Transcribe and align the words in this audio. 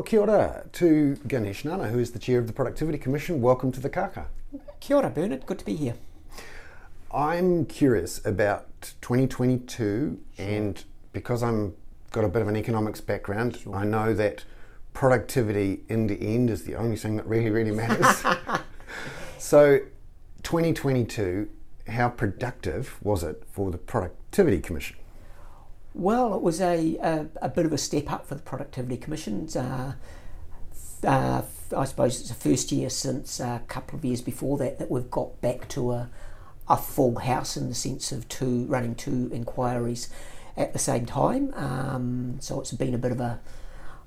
Well, 0.00 0.06
kia 0.06 0.20
ora 0.20 0.64
to 0.72 1.16
Ganesh 1.28 1.62
Nana, 1.66 1.88
who 1.88 1.98
is 1.98 2.12
the 2.12 2.18
chair 2.18 2.38
of 2.38 2.46
the 2.46 2.54
Productivity 2.54 2.96
Commission. 2.96 3.42
Welcome 3.42 3.70
to 3.72 3.80
the 3.80 3.90
Kaka. 3.90 4.28
Kia 4.80 4.96
ora, 4.96 5.10
Bernard. 5.10 5.44
Good 5.44 5.58
to 5.58 5.64
be 5.66 5.76
here. 5.76 5.94
I'm 7.12 7.66
curious 7.66 8.24
about 8.24 8.94
2022, 9.02 10.18
sure. 10.34 10.46
and 10.48 10.82
because 11.12 11.42
I'm 11.42 11.74
got 12.12 12.24
a 12.24 12.30
bit 12.30 12.40
of 12.40 12.48
an 12.48 12.56
economics 12.56 13.02
background, 13.02 13.58
sure. 13.58 13.76
I 13.76 13.84
know 13.84 14.14
that 14.14 14.44
productivity 14.94 15.82
in 15.90 16.06
the 16.06 16.18
end 16.18 16.48
is 16.48 16.64
the 16.64 16.76
only 16.76 16.96
thing 16.96 17.16
that 17.16 17.26
really, 17.26 17.50
really 17.50 17.70
matters. 17.70 18.24
so, 19.38 19.80
2022, 20.44 21.46
how 21.88 22.08
productive 22.08 22.96
was 23.02 23.22
it 23.22 23.42
for 23.52 23.70
the 23.70 23.76
Productivity 23.76 24.60
Commission? 24.60 24.96
Well, 25.94 26.34
it 26.34 26.42
was 26.42 26.60
a, 26.60 26.96
a, 26.98 27.26
a 27.42 27.48
bit 27.48 27.66
of 27.66 27.72
a 27.72 27.78
step 27.78 28.10
up 28.12 28.26
for 28.26 28.36
the 28.36 28.42
Productivity 28.42 28.96
Commissions. 28.96 29.56
Uh, 29.56 29.94
uh, 31.04 31.42
I 31.76 31.84
suppose 31.84 32.20
it's 32.20 32.28
the 32.28 32.34
first 32.34 32.70
year 32.72 32.90
since 32.90 33.40
a 33.40 33.62
couple 33.66 33.98
of 33.98 34.04
years 34.04 34.20
before 34.20 34.58
that 34.58 34.78
that 34.78 34.90
we've 34.90 35.10
got 35.10 35.40
back 35.40 35.68
to 35.70 35.92
a, 35.92 36.10
a 36.68 36.76
full 36.76 37.18
house 37.18 37.56
in 37.56 37.68
the 37.68 37.74
sense 37.74 38.12
of 38.12 38.28
two 38.28 38.66
running 38.66 38.94
two 38.94 39.30
inquiries 39.32 40.08
at 40.56 40.72
the 40.72 40.78
same 40.78 41.06
time. 41.06 41.52
Um, 41.56 42.36
so 42.40 42.60
it's 42.60 42.72
been 42.72 42.94
a 42.94 42.98
bit 42.98 43.12
of 43.12 43.20
a, 43.20 43.40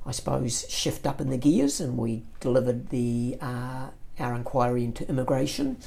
I 0.05 0.11
suppose, 0.11 0.65
shift 0.69 1.05
up 1.05 1.19
in 1.19 1.29
the 1.29 1.37
gears, 1.37 1.81
and 1.81 1.97
we 1.97 2.23
delivered 2.39 2.89
the 2.89 3.37
uh, 3.41 3.87
our 4.19 4.35
inquiry 4.35 4.83
into 4.83 5.07
immigration, 5.09 5.77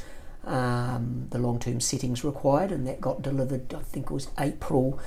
um, 0.44 1.28
the 1.30 1.38
long 1.38 1.58
term 1.58 1.80
settings 1.80 2.24
required, 2.24 2.72
and 2.72 2.86
that 2.86 3.00
got 3.00 3.22
delivered. 3.22 3.72
I 3.72 3.80
think 3.80 4.06
it 4.06 4.12
was 4.12 4.28
April 4.38 4.98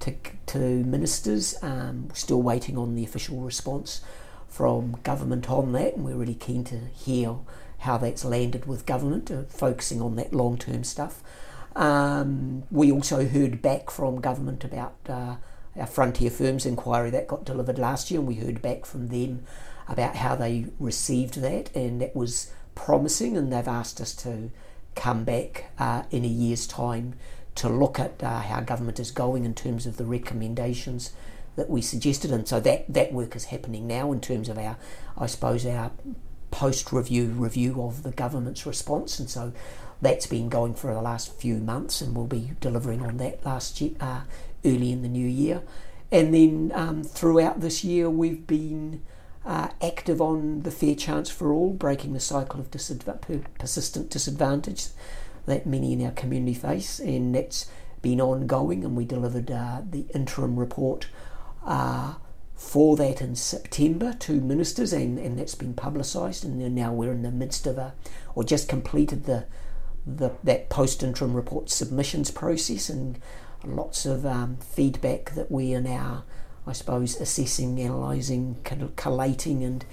to, 0.00 0.14
to 0.46 0.58
ministers. 0.58 1.56
Um, 1.62 2.08
still 2.14 2.42
waiting 2.42 2.76
on 2.76 2.94
the 2.94 3.04
official 3.04 3.40
response 3.40 4.00
from 4.48 4.96
government 5.02 5.50
on 5.50 5.72
that, 5.72 5.94
and 5.94 6.04
we're 6.04 6.16
really 6.16 6.34
keen 6.34 6.64
to 6.64 6.78
hear 6.94 7.36
how 7.78 7.96
that's 7.96 8.24
landed 8.24 8.66
with 8.66 8.86
government, 8.86 9.30
uh, 9.30 9.42
focusing 9.48 10.00
on 10.02 10.16
that 10.16 10.32
long 10.32 10.58
term 10.58 10.84
stuff. 10.84 11.22
Um, 11.76 12.64
we 12.70 12.90
also 12.90 13.26
heard 13.26 13.62
back 13.62 13.90
from 13.90 14.20
government 14.20 14.64
about 14.64 14.96
uh, 15.08 15.36
our 15.78 15.86
Frontier 15.86 16.30
Firms 16.30 16.66
inquiry 16.66 17.10
that 17.10 17.28
got 17.28 17.44
delivered 17.44 17.78
last 17.78 18.10
year, 18.10 18.18
and 18.20 18.28
we 18.28 18.34
heard 18.34 18.60
back 18.60 18.84
from 18.84 19.08
them 19.08 19.44
about 19.86 20.16
how 20.16 20.34
they 20.34 20.66
received 20.78 21.40
that, 21.40 21.74
and 21.74 22.00
that 22.00 22.16
was 22.16 22.50
promising, 22.74 23.36
and 23.36 23.52
they've 23.52 23.68
asked 23.68 24.00
us 24.00 24.14
to 24.14 24.50
come 24.94 25.22
back 25.22 25.70
uh, 25.78 26.02
in 26.10 26.24
a 26.24 26.28
year's 26.28 26.66
time 26.66 27.14
to 27.58 27.68
look 27.68 27.98
at 27.98 28.22
uh, 28.22 28.40
how 28.40 28.60
government 28.60 29.00
is 29.00 29.10
going 29.10 29.44
in 29.44 29.52
terms 29.52 29.84
of 29.84 29.96
the 29.96 30.04
recommendations 30.04 31.12
that 31.56 31.68
we 31.68 31.82
suggested, 31.82 32.30
and 32.30 32.46
so 32.46 32.60
that 32.60 32.84
that 32.88 33.12
work 33.12 33.34
is 33.34 33.46
happening 33.46 33.86
now 33.88 34.12
in 34.12 34.20
terms 34.20 34.48
of 34.48 34.56
our, 34.56 34.76
I 35.16 35.26
suppose, 35.26 35.66
our 35.66 35.90
post 36.52 36.92
review 36.92 37.26
review 37.26 37.82
of 37.82 38.04
the 38.04 38.12
government's 38.12 38.64
response, 38.64 39.18
and 39.18 39.28
so 39.28 39.52
that's 40.00 40.26
been 40.26 40.48
going 40.48 40.74
for 40.74 40.94
the 40.94 41.02
last 41.02 41.34
few 41.34 41.56
months, 41.56 42.00
and 42.00 42.16
we'll 42.16 42.26
be 42.26 42.52
delivering 42.60 43.02
on 43.02 43.16
that 43.16 43.44
last 43.44 43.80
year, 43.80 43.90
uh, 44.00 44.20
early 44.64 44.92
in 44.92 45.02
the 45.02 45.08
new 45.08 45.26
year, 45.26 45.62
and 46.12 46.32
then 46.32 46.70
um, 46.76 47.02
throughout 47.02 47.60
this 47.60 47.84
year 47.84 48.08
we've 48.08 48.46
been. 48.46 49.02
Uh, 49.46 49.70
active 49.80 50.20
on 50.20 50.60
the 50.60 50.70
fair 50.70 50.94
chance 50.94 51.30
for 51.30 51.54
all, 51.54 51.72
breaking 51.72 52.12
the 52.12 52.20
cycle 52.20 52.60
of 52.60 52.70
disadv- 52.70 53.44
persistent 53.58 54.10
disadvantage 54.10 54.88
that 55.48 55.66
many 55.66 55.92
in 55.92 56.04
our 56.04 56.12
community 56.12 56.54
face, 56.54 57.00
and 57.00 57.34
that's 57.34 57.66
been 58.00 58.20
ongoing. 58.20 58.84
And 58.84 58.96
we 58.96 59.04
delivered 59.04 59.50
uh, 59.50 59.82
the 59.88 60.06
interim 60.14 60.58
report 60.58 61.08
uh, 61.66 62.14
for 62.54 62.96
that 62.96 63.20
in 63.20 63.34
September 63.36 64.12
to 64.12 64.40
ministers, 64.40 64.92
and, 64.92 65.18
and 65.18 65.38
that's 65.38 65.54
been 65.54 65.74
publicised. 65.74 66.44
And 66.44 66.74
now 66.74 66.92
we're 66.92 67.12
in 67.12 67.22
the 67.22 67.30
midst 67.30 67.66
of 67.66 67.78
a, 67.78 67.94
or 68.34 68.44
just 68.44 68.68
completed 68.68 69.24
the, 69.24 69.46
the 70.06 70.32
that 70.44 70.68
post 70.68 71.02
interim 71.02 71.34
report 71.34 71.70
submissions 71.70 72.30
process, 72.30 72.88
and 72.88 73.18
lots 73.64 74.06
of 74.06 74.24
um, 74.24 74.56
feedback 74.56 75.34
that 75.34 75.50
we 75.50 75.74
are 75.74 75.80
now, 75.80 76.24
I 76.66 76.72
suppose, 76.72 77.20
assessing, 77.20 77.80
analysing, 77.80 78.56
collating, 78.96 79.64
and 79.64 79.84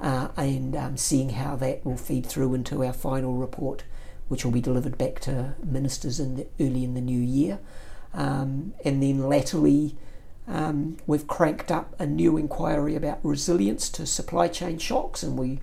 uh, 0.00 0.28
and 0.36 0.74
um, 0.74 0.96
seeing 0.96 1.30
how 1.30 1.56
that 1.56 1.84
will 1.84 1.96
feed 1.96 2.26
through 2.26 2.54
into 2.54 2.84
our 2.84 2.92
final 2.92 3.34
report 3.34 3.84
which 4.30 4.44
will 4.44 4.52
be 4.52 4.60
delivered 4.60 4.96
back 4.96 5.18
to 5.18 5.54
ministers 5.64 6.20
in 6.20 6.36
the, 6.36 6.46
early 6.60 6.84
in 6.84 6.94
the 6.94 7.00
new 7.00 7.18
year. 7.18 7.58
Um, 8.14 8.74
and 8.84 9.02
then 9.02 9.28
latterly, 9.28 9.96
um, 10.46 10.98
we've 11.04 11.26
cranked 11.26 11.72
up 11.72 11.96
a 11.98 12.06
new 12.06 12.36
inquiry 12.36 12.94
about 12.94 13.18
resilience 13.24 13.90
to 13.90 14.06
supply 14.06 14.46
chain 14.46 14.78
shocks, 14.78 15.24
and 15.24 15.36
we 15.36 15.58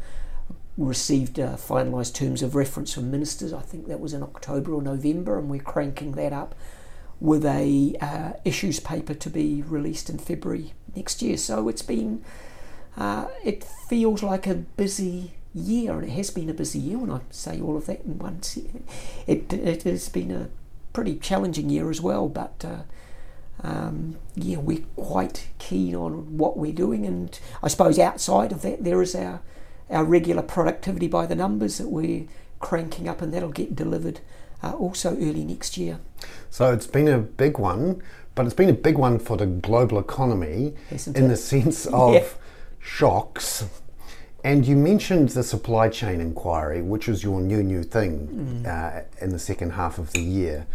received 0.78 1.40
uh, 1.40 1.56
finalised 1.56 2.14
terms 2.14 2.44
of 2.44 2.56
reference 2.56 2.94
from 2.94 3.10
ministers. 3.10 3.54
I 3.54 3.62
think 3.62 3.88
that 3.88 4.02
was 4.02 4.14
in 4.14 4.22
October 4.22 4.74
or 4.74 4.82
November, 4.82 5.40
and 5.40 5.50
we're 5.50 5.62
cranking 5.62 6.12
that 6.12 6.34
up 6.34 6.54
with 7.22 7.46
a 7.46 7.96
uh, 8.02 8.34
issues 8.44 8.82
paper 8.82 9.14
to 9.14 9.30
be 9.30 9.62
released 9.62 10.10
in 10.10 10.18
February 10.18 10.74
next 10.94 11.22
year. 11.22 11.38
So 11.38 11.70
it's 11.70 11.82
been, 11.82 12.22
uh, 12.98 13.28
it 13.46 13.64
feels 13.64 14.24
like 14.24 14.46
a 14.46 14.56
busy 14.56 15.37
year, 15.58 15.94
and 15.94 16.04
it 16.04 16.12
has 16.12 16.30
been 16.30 16.50
a 16.50 16.54
busy 16.54 16.80
year 16.80 16.98
when 16.98 17.12
I 17.12 17.22
say 17.30 17.60
all 17.62 17.78
of 17.78 17.86
that 17.88 18.02
in 18.06 18.20
one. 18.20 18.40
It, 19.26 19.52
it 19.54 19.84
has 19.84 20.10
been 20.10 20.32
a 20.32 20.50
pretty 20.94 21.16
challenging 21.18 21.70
year 21.70 21.90
as 21.90 22.02
well, 22.02 22.28
but 22.28 22.64
uh, 22.66 22.84
um, 23.64 24.18
yeah, 24.36 24.58
we're 24.58 24.84
quite 24.96 25.48
keen 25.60 25.96
on 25.96 26.38
what 26.38 26.58
we're 26.58 26.74
doing, 26.74 27.06
and 27.06 27.38
I 27.62 27.68
suppose 27.68 28.00
outside 28.00 28.52
of 28.52 28.62
that, 28.62 28.84
there 28.84 29.02
is 29.02 29.16
our 29.16 29.42
our 29.90 30.04
regular 30.04 30.42
productivity 30.42 31.08
by 31.08 31.26
the 31.26 31.36
numbers 31.36 31.78
that 31.78 31.88
we're 31.88 32.26
cranking 32.60 33.08
up, 33.08 33.22
and 33.22 33.34
that'll 33.34 33.50
get 33.50 33.76
delivered 33.76 34.20
uh, 34.62 34.72
also 34.74 35.14
early 35.16 35.46
next 35.46 35.78
year. 35.78 36.00
So 36.50 36.74
it's 36.74 36.88
been 36.88 37.08
a 37.08 37.20
big 37.20 37.58
one, 37.58 38.02
but 38.36 38.46
it's 38.46 38.56
been 38.56 38.70
a 38.70 38.74
big 38.74 38.98
one 38.98 39.20
for 39.20 39.38
the 39.38 39.46
global 39.46 40.00
economy 40.00 40.74
Isn't 40.92 41.18
in 41.18 41.26
it? 41.26 41.28
the 41.30 41.38
sense 41.38 41.86
of 41.94 42.14
yeah. 42.14 42.28
shocks 42.80 43.66
and 44.48 44.66
you 44.66 44.78
mentioned 44.78 45.28
the 45.30 45.44
supply 45.44 45.90
chain 45.90 46.22
inquiry, 46.22 46.82
which 46.82 47.10
was 47.10 47.22
your 47.22 47.42
new 47.42 47.62
new 47.62 47.84
thing 47.84 48.64
mm. 48.64 48.66
uh, 48.66 49.04
in 49.20 49.32
the 49.32 49.40
second 49.40 49.72
half 49.72 49.98
of 49.98 50.14
the 50.14 50.22
year, 50.22 50.66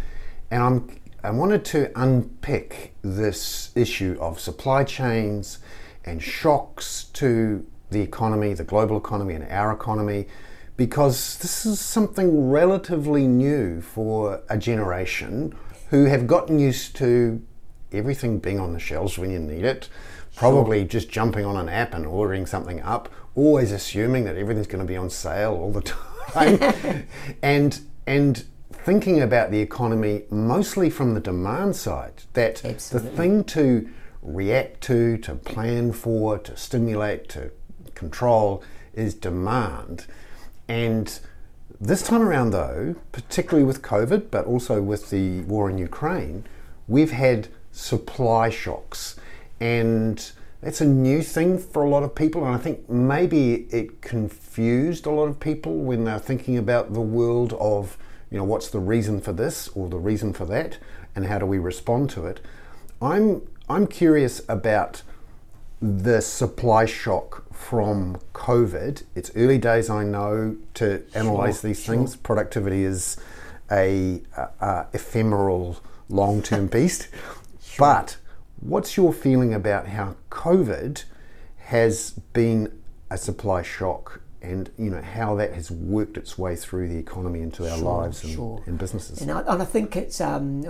and 0.51 0.61
I'm 0.61 0.99
I 1.23 1.31
wanted 1.31 1.65
to 1.65 1.91
unpick 1.99 2.93
this 3.01 3.71
issue 3.75 4.15
of 4.19 4.39
supply 4.39 4.83
chains 4.83 5.57
and 6.05 6.21
shocks 6.21 7.05
to 7.13 7.65
the 7.89 8.01
economy, 8.01 8.53
the 8.53 8.63
global 8.63 8.95
economy, 8.95 9.33
and 9.33 9.45
our 9.49 9.71
economy, 9.71 10.27
because 10.77 11.39
this 11.39 11.65
is 11.65 11.79
something 11.79 12.51
relatively 12.51 13.25
new 13.25 13.81
for 13.81 14.43
a 14.49 14.57
generation 14.57 15.55
who 15.89 16.05
have 16.05 16.27
gotten 16.27 16.59
used 16.59 16.95
to 16.97 17.41
everything 17.91 18.37
being 18.37 18.59
on 18.59 18.73
the 18.73 18.79
shelves 18.79 19.17
when 19.17 19.31
you 19.31 19.39
need 19.39 19.65
it, 19.65 19.89
probably 20.35 20.79
sure. 20.79 20.87
just 20.87 21.09
jumping 21.09 21.45
on 21.45 21.57
an 21.57 21.69
app 21.69 21.93
and 21.93 22.05
ordering 22.05 22.45
something 22.45 22.81
up, 22.81 23.09
always 23.35 23.71
assuming 23.71 24.25
that 24.25 24.35
everything's 24.35 24.67
going 24.67 24.85
to 24.85 24.87
be 24.87 24.97
on 24.97 25.09
sale 25.09 25.53
all 25.53 25.71
the 25.71 25.81
time, 25.81 27.07
and 27.41 27.81
and 28.05 28.45
thinking 28.71 29.21
about 29.21 29.51
the 29.51 29.59
economy 29.59 30.23
mostly 30.29 30.89
from 30.89 31.13
the 31.13 31.19
demand 31.19 31.75
side. 31.75 32.23
That 32.33 32.65
Absolutely. 32.65 33.09
the 33.09 33.15
thing 33.15 33.43
to 33.45 33.89
react 34.21 34.81
to, 34.81 35.17
to 35.17 35.35
plan 35.35 35.91
for, 35.91 36.37
to 36.39 36.55
stimulate, 36.57 37.29
to 37.29 37.51
control 37.93 38.63
is 38.93 39.13
demand, 39.13 40.05
and 40.67 41.19
this 41.79 42.01
time 42.01 42.21
around, 42.21 42.51
though, 42.51 42.95
particularly 43.11 43.65
with 43.65 43.81
COVID, 43.81 44.31
but 44.31 44.45
also 44.45 44.81
with 44.81 45.09
the 45.09 45.41
war 45.41 45.69
in 45.69 45.77
Ukraine, 45.77 46.45
we've 46.87 47.11
had 47.11 47.49
supply 47.73 48.49
shocks 48.49 49.17
and 49.63 50.31
that's 50.59 50.81
a 50.81 50.85
new 50.85 51.21
thing 51.21 51.57
for 51.57 51.83
a 51.83 51.89
lot 51.89 52.03
of 52.03 52.13
people, 52.15 52.45
and 52.45 52.53
I 52.53 52.57
think 52.57 52.89
maybe 52.89 53.65
it 53.69 54.01
confused 54.01 55.05
a 55.05 55.09
lot 55.09 55.29
of 55.29 55.39
people 55.39 55.75
when 55.75 56.03
they're 56.03 56.19
thinking 56.19 56.57
about 56.57 56.91
the 56.93 57.01
world 57.01 57.53
of, 57.53 57.97
you 58.29 58.37
know, 58.37 58.43
what's 58.43 58.69
the 58.69 58.79
reason 58.79 59.21
for 59.21 59.31
this 59.31 59.69
or 59.69 59.87
the 59.87 59.97
reason 59.97 60.33
for 60.33 60.43
that, 60.45 60.79
and 61.15 61.27
how 61.27 61.39
do 61.39 61.45
we 61.45 61.59
respond 61.59 62.09
to 62.09 62.25
it. 62.25 62.41
I'm 63.01 63.41
I'm 63.69 63.87
curious 63.87 64.41
about 64.49 65.01
the 65.81 66.21
supply 66.21 66.85
shock 66.85 67.45
from 67.53 68.17
COVID. 68.33 69.03
It's 69.15 69.31
early 69.35 69.57
days, 69.57 69.89
I 69.89 70.03
know, 70.03 70.57
to 70.73 71.03
analyze 71.13 71.61
sure, 71.61 71.69
these 71.69 71.83
sure. 71.83 71.95
things. 71.95 72.17
Productivity 72.17 72.83
is 72.83 73.17
a, 73.71 74.21
a, 74.35 74.41
a 74.59 74.87
ephemeral, 74.93 75.77
long-term 76.09 76.67
beast, 76.67 77.07
sure. 77.61 77.85
but 77.85 78.17
What's 78.63 78.95
your 78.95 79.11
feeling 79.11 79.53
about 79.53 79.87
how 79.87 80.15
COVID 80.29 81.03
has 81.57 82.11
been 82.11 82.81
a 83.09 83.17
supply 83.17 83.61
shock 83.61 84.21
and 84.41 84.69
you 84.77 84.89
know 84.89 85.01
how 85.01 85.35
that 85.35 85.53
has 85.53 85.69
worked 85.69 86.15
its 86.15 86.37
way 86.37 86.55
through 86.55 86.87
the 86.87 86.97
economy 86.97 87.41
into 87.41 87.69
our 87.69 87.77
sure, 87.77 87.85
lives 87.85 88.23
and, 88.23 88.33
sure. 88.33 88.63
and, 88.65 88.77
businesses? 88.77 89.21
And 89.21 89.31
I, 89.31 89.41
and 89.41 89.61
I 89.61 89.65
think 89.65 89.97
it's 89.97 90.21
um, 90.21 90.63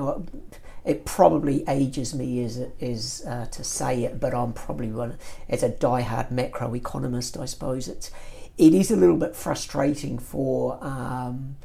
it 0.84 1.06
probably 1.06 1.63
ages 1.68 2.16
me 2.16 2.44
as 2.44 2.57
is 2.80 3.24
uh, 3.28 3.45
to 3.51 3.63
say 3.63 4.06
it, 4.06 4.19
but 4.19 4.34
I'm 4.34 4.54
probably 4.54 4.92
one 4.92 5.19
as 5.48 5.62
a 5.62 5.69
die-hard 5.69 6.30
macroeconomist. 6.30 7.40
I 7.40 7.45
suppose 7.45 7.88
it's 7.88 8.10
it 8.57 8.74
is 8.74 8.90
a 8.90 8.95
little 8.95 9.18
bit 9.18 9.36
frustrating 9.36 10.18
for 10.18 10.80
um, 10.81 11.57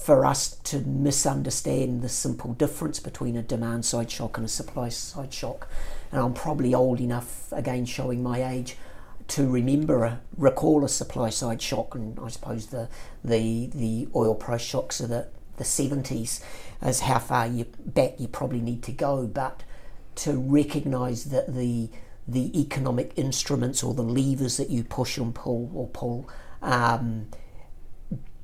for 0.00 0.24
us 0.24 0.56
to 0.64 0.78
misunderstand 0.80 2.00
the 2.00 2.08
simple 2.08 2.54
difference 2.54 2.98
between 2.98 3.36
a 3.36 3.42
demand 3.42 3.84
side 3.84 4.10
shock 4.10 4.38
and 4.38 4.46
a 4.46 4.48
supply 4.48 4.88
side 4.88 5.32
shock. 5.32 5.68
And 6.10 6.22
I'm 6.22 6.32
probably 6.32 6.74
old 6.74 7.00
enough, 7.00 7.52
again 7.52 7.84
showing 7.84 8.22
my 8.22 8.42
age, 8.42 8.76
to 9.28 9.46
remember 9.46 10.04
a, 10.04 10.20
recall 10.36 10.84
a 10.84 10.88
supply 10.88 11.28
side 11.28 11.60
shock, 11.60 11.94
and 11.94 12.18
I 12.18 12.28
suppose 12.28 12.66
the 12.66 12.88
the 13.22 13.66
the 13.74 14.08
oil 14.16 14.34
price 14.34 14.62
shocks 14.62 15.00
of 15.00 15.10
the 15.10 15.28
the 15.58 15.64
70s 15.64 16.42
as 16.80 17.00
how 17.00 17.18
far 17.18 17.46
you 17.46 17.66
back 17.84 18.18
you 18.18 18.26
probably 18.26 18.62
need 18.62 18.82
to 18.84 18.92
go, 18.92 19.26
but 19.26 19.62
to 20.16 20.32
recognise 20.32 21.24
that 21.26 21.54
the 21.54 21.90
the 22.26 22.58
economic 22.58 23.12
instruments 23.16 23.82
or 23.82 23.92
the 23.92 24.02
levers 24.02 24.56
that 24.56 24.70
you 24.70 24.82
push 24.82 25.18
and 25.18 25.34
pull 25.34 25.70
or 25.74 25.88
pull 25.88 26.28
um, 26.62 27.26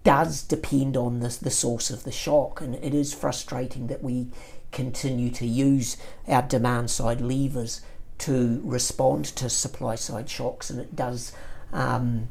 does 0.06 0.40
depend 0.42 0.96
on 0.96 1.18
the, 1.18 1.36
the 1.42 1.50
source 1.50 1.90
of 1.90 2.04
the 2.04 2.12
shock, 2.12 2.60
and 2.60 2.76
it 2.76 2.94
is 2.94 3.12
frustrating 3.12 3.88
that 3.88 4.04
we 4.04 4.28
continue 4.70 5.30
to 5.30 5.44
use 5.44 5.96
our 6.28 6.42
demand 6.42 6.92
side 6.92 7.20
levers 7.20 7.80
to 8.18 8.60
respond 8.62 9.24
to 9.24 9.50
supply 9.50 9.96
side 9.96 10.30
shocks, 10.30 10.70
and 10.70 10.78
it 10.78 10.94
does 10.94 11.32
um, 11.72 12.28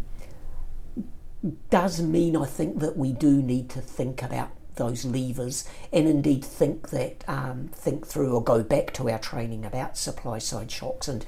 does 1.69 2.01
mean 2.01 2.37
I 2.37 2.45
think 2.45 2.79
that 2.79 2.95
we 2.95 3.11
do 3.11 3.41
need 3.41 3.69
to 3.71 3.81
think 3.81 4.23
about 4.23 4.51
those 4.75 5.03
levers 5.03 5.67
and 5.91 6.07
indeed 6.07 6.45
think 6.45 6.91
that 6.91 7.25
um, 7.27 7.71
think 7.73 8.07
through 8.07 8.33
or 8.35 8.41
go 8.41 8.63
back 8.63 8.93
to 8.93 9.09
our 9.09 9.19
training 9.19 9.65
about 9.65 9.97
supply 9.97 10.37
side 10.37 10.71
shocks. 10.71 11.09
And 11.09 11.25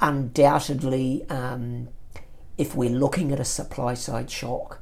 undoubtedly 0.00 1.28
um, 1.28 1.88
if 2.56 2.76
we're 2.76 2.90
looking 2.90 3.32
at 3.32 3.40
a 3.40 3.44
supply 3.44 3.94
side 3.94 4.30
shock 4.30 4.80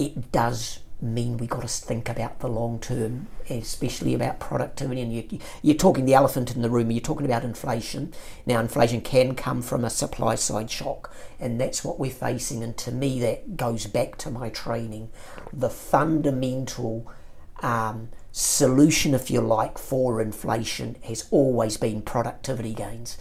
it 0.00 0.32
does 0.32 0.80
mean 1.02 1.36
we've 1.36 1.50
got 1.50 1.62
to 1.62 1.68
think 1.68 2.08
about 2.08 2.40
the 2.40 2.48
long 2.48 2.78
term, 2.78 3.26
especially 3.48 4.14
about 4.14 4.40
productivity. 4.40 5.02
And 5.02 5.12
you, 5.12 5.38
you're 5.62 5.76
talking 5.76 6.06
the 6.06 6.14
elephant 6.14 6.54
in 6.54 6.62
the 6.62 6.70
room, 6.70 6.90
you're 6.90 7.00
talking 7.00 7.26
about 7.26 7.44
inflation. 7.44 8.14
Now, 8.46 8.60
inflation 8.60 9.02
can 9.02 9.34
come 9.34 9.60
from 9.60 9.84
a 9.84 9.90
supply 9.90 10.36
side 10.36 10.70
shock, 10.70 11.14
and 11.38 11.60
that's 11.60 11.84
what 11.84 11.98
we're 11.98 12.10
facing. 12.10 12.62
And 12.62 12.76
to 12.78 12.92
me, 12.92 13.20
that 13.20 13.56
goes 13.56 13.86
back 13.86 14.16
to 14.18 14.30
my 14.30 14.48
training. 14.48 15.10
The 15.52 15.70
fundamental 15.70 17.10
um, 17.62 18.08
solution, 18.32 19.14
if 19.14 19.30
you 19.30 19.42
like, 19.42 19.76
for 19.76 20.20
inflation 20.20 20.96
has 21.04 21.26
always 21.30 21.76
been 21.76 22.00
productivity 22.00 22.72
gains. 22.72 23.18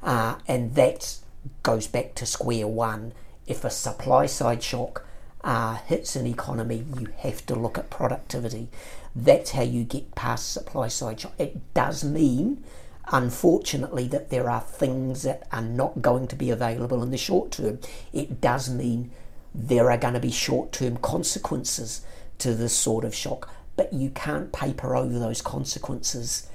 Uh, 0.00 0.36
and 0.46 0.76
that 0.76 1.18
goes 1.64 1.88
back 1.88 2.14
to 2.14 2.26
square 2.26 2.68
one. 2.68 3.14
If 3.46 3.64
a 3.64 3.70
supply 3.70 4.26
side 4.26 4.62
shock 4.62 5.04
uh, 5.42 5.76
hits 5.86 6.16
an 6.16 6.26
economy, 6.26 6.84
you 6.98 7.08
have 7.18 7.44
to 7.46 7.54
look 7.54 7.78
at 7.78 7.90
productivity. 7.90 8.68
That's 9.14 9.52
how 9.52 9.62
you 9.62 9.84
get 9.84 10.14
past 10.14 10.52
supply 10.52 10.88
side 10.88 11.20
shock. 11.20 11.32
It 11.38 11.74
does 11.74 12.04
mean, 12.04 12.62
unfortunately, 13.10 14.06
that 14.08 14.30
there 14.30 14.50
are 14.50 14.60
things 14.60 15.22
that 15.22 15.46
are 15.50 15.62
not 15.62 16.02
going 16.02 16.28
to 16.28 16.36
be 16.36 16.50
available 16.50 17.02
in 17.02 17.10
the 17.10 17.16
short 17.16 17.52
term. 17.52 17.78
It 18.12 18.40
does 18.40 18.68
mean 18.68 19.10
there 19.54 19.90
are 19.90 19.98
going 19.98 20.14
to 20.14 20.20
be 20.20 20.30
short 20.30 20.72
term 20.72 20.96
consequences 20.98 22.02
to 22.38 22.54
this 22.54 22.72
sort 22.72 23.04
of 23.04 23.14
shock, 23.14 23.52
but 23.76 23.92
you 23.92 24.10
can't 24.10 24.52
paper 24.52 24.94
over 24.94 25.18
those 25.18 25.42
consequences 25.42 26.48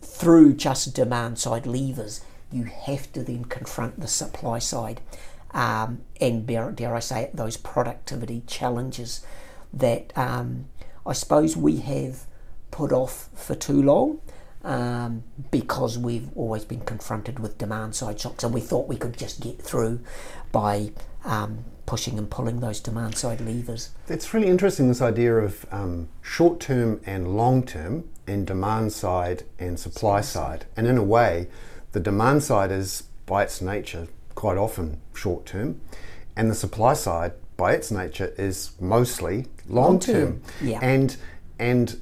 through 0.00 0.54
just 0.54 0.94
demand 0.94 1.38
side 1.38 1.66
levers. 1.66 2.20
You 2.52 2.64
have 2.64 3.12
to 3.12 3.22
then 3.22 3.46
confront 3.46 4.00
the 4.00 4.06
supply 4.06 4.58
side 4.60 5.00
um, 5.56 6.02
and 6.20 6.46
dare, 6.46 6.94
I 6.94 7.00
say 7.00 7.22
it, 7.22 7.34
those 7.34 7.56
productivity 7.56 8.42
challenges 8.46 9.24
that 9.72 10.12
um, 10.14 10.66
I 11.06 11.14
suppose 11.14 11.56
we 11.56 11.78
have 11.78 12.24
put 12.70 12.92
off 12.92 13.30
for 13.34 13.54
too 13.54 13.82
long 13.82 14.20
um, 14.64 15.22
because 15.50 15.96
we've 15.96 16.28
always 16.36 16.66
been 16.66 16.80
confronted 16.80 17.38
with 17.38 17.56
demand 17.56 17.94
side 17.94 18.20
shocks 18.20 18.44
and 18.44 18.52
we 18.52 18.60
thought 18.60 18.86
we 18.86 18.96
could 18.96 19.16
just 19.16 19.40
get 19.40 19.60
through 19.62 20.00
by 20.52 20.92
um, 21.24 21.64
pushing 21.86 22.18
and 22.18 22.30
pulling 22.30 22.60
those 22.60 22.78
demand 22.78 23.16
side 23.16 23.40
levers. 23.40 23.90
It's 24.08 24.34
really 24.34 24.48
interesting 24.48 24.88
this 24.88 25.00
idea 25.00 25.36
of 25.36 25.64
um, 25.72 26.10
short 26.20 26.60
term 26.60 27.00
and 27.06 27.34
long 27.34 27.62
term 27.62 28.06
and 28.26 28.46
demand 28.46 28.92
side 28.92 29.44
and 29.58 29.80
supply 29.80 30.20
side. 30.20 30.66
And 30.76 30.86
in 30.86 30.98
a 30.98 31.04
way, 31.04 31.48
the 31.92 32.00
demand 32.00 32.42
side 32.42 32.70
is 32.70 33.04
by 33.24 33.44
its 33.44 33.62
nature 33.62 34.08
quite 34.36 34.56
often 34.56 35.00
short 35.14 35.44
term, 35.46 35.80
and 36.36 36.48
the 36.48 36.54
supply 36.54 36.94
side, 36.94 37.32
by 37.56 37.72
its 37.72 37.90
nature, 37.90 38.32
is 38.38 38.70
mostly 38.80 39.46
long 39.66 39.98
term. 39.98 40.42
Yeah. 40.62 40.78
And 40.80 41.16
and 41.58 42.00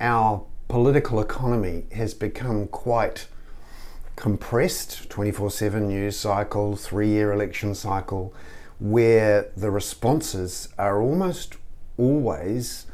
our 0.00 0.44
political 0.68 1.20
economy 1.20 1.84
has 1.92 2.12
become 2.12 2.66
quite 2.66 3.28
compressed 4.16 5.08
24 5.08 5.50
7 5.50 5.88
news 5.88 6.18
cycle, 6.18 6.76
three 6.76 7.08
year 7.08 7.32
election 7.32 7.74
cycle, 7.74 8.34
where 8.78 9.50
the 9.56 9.70
responses 9.70 10.68
are 10.78 11.00
almost 11.00 11.56
always 11.96 12.86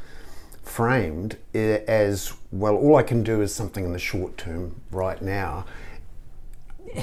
framed 0.61 1.37
as 1.53 2.33
well, 2.51 2.75
all 2.75 2.95
I 2.95 3.03
can 3.03 3.21
do 3.21 3.41
is 3.41 3.53
something 3.53 3.83
in 3.83 3.91
the 3.91 3.99
short 3.99 4.37
term 4.37 4.81
right 4.91 5.21
now. 5.21 5.65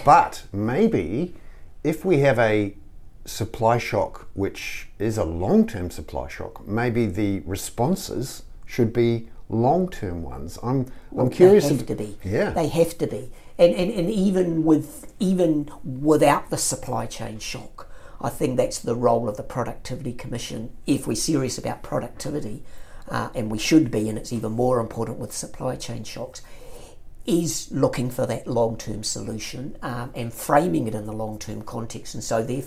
But 0.04 0.44
maybe 0.52 1.34
if 1.82 2.04
we 2.04 2.18
have 2.18 2.38
a 2.38 2.74
supply 3.24 3.78
shock, 3.78 4.28
which 4.34 4.88
is 4.98 5.18
a 5.18 5.24
long 5.24 5.66
term 5.66 5.90
supply 5.90 6.28
shock, 6.28 6.66
maybe 6.66 7.06
the 7.06 7.40
responses 7.40 8.42
should 8.66 8.92
be 8.92 9.28
long 9.48 9.88
term 9.88 10.22
ones. 10.22 10.58
I'm, 10.62 10.86
well, 11.10 11.26
I'm 11.26 11.30
curious. 11.30 11.68
They 11.68 11.76
have 11.76 11.86
to 11.86 11.94
be. 11.94 12.18
Yeah. 12.24 12.50
They 12.50 12.68
have 12.68 12.98
to 12.98 13.06
be. 13.06 13.30
And, 13.58 13.74
and, 13.74 13.90
and 13.90 14.10
even 14.10 14.64
with 14.64 15.12
even 15.18 15.70
without 15.84 16.50
the 16.50 16.56
supply 16.56 17.06
chain 17.06 17.38
shock, 17.38 17.88
I 18.20 18.30
think 18.30 18.56
that's 18.56 18.78
the 18.78 18.94
role 18.94 19.28
of 19.28 19.36
the 19.36 19.42
Productivity 19.42 20.12
Commission. 20.12 20.76
If 20.86 21.06
we're 21.06 21.14
serious 21.14 21.58
about 21.58 21.82
productivity, 21.82 22.62
uh, 23.08 23.30
and 23.34 23.50
we 23.50 23.58
should 23.58 23.90
be, 23.90 24.08
and 24.08 24.16
it's 24.16 24.32
even 24.32 24.52
more 24.52 24.80
important 24.80 25.18
with 25.18 25.32
supply 25.32 25.76
chain 25.76 26.04
shocks, 26.04 26.42
is 27.26 27.70
looking 27.70 28.10
for 28.10 28.26
that 28.26 28.46
long-term 28.46 29.02
solution 29.04 29.76
um, 29.82 30.10
and 30.14 30.32
framing 30.32 30.86
it 30.88 30.94
in 30.94 31.06
the 31.06 31.12
long-term 31.12 31.62
context. 31.62 32.14
And 32.14 32.24
so, 32.24 32.42
there, 32.42 32.62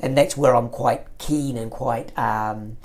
and 0.00 0.16
that's 0.16 0.36
where 0.36 0.54
I'm 0.54 0.68
quite 0.68 1.06
keen 1.18 1.56
and 1.56 1.70
quite, 1.70 2.16
um, 2.18 2.76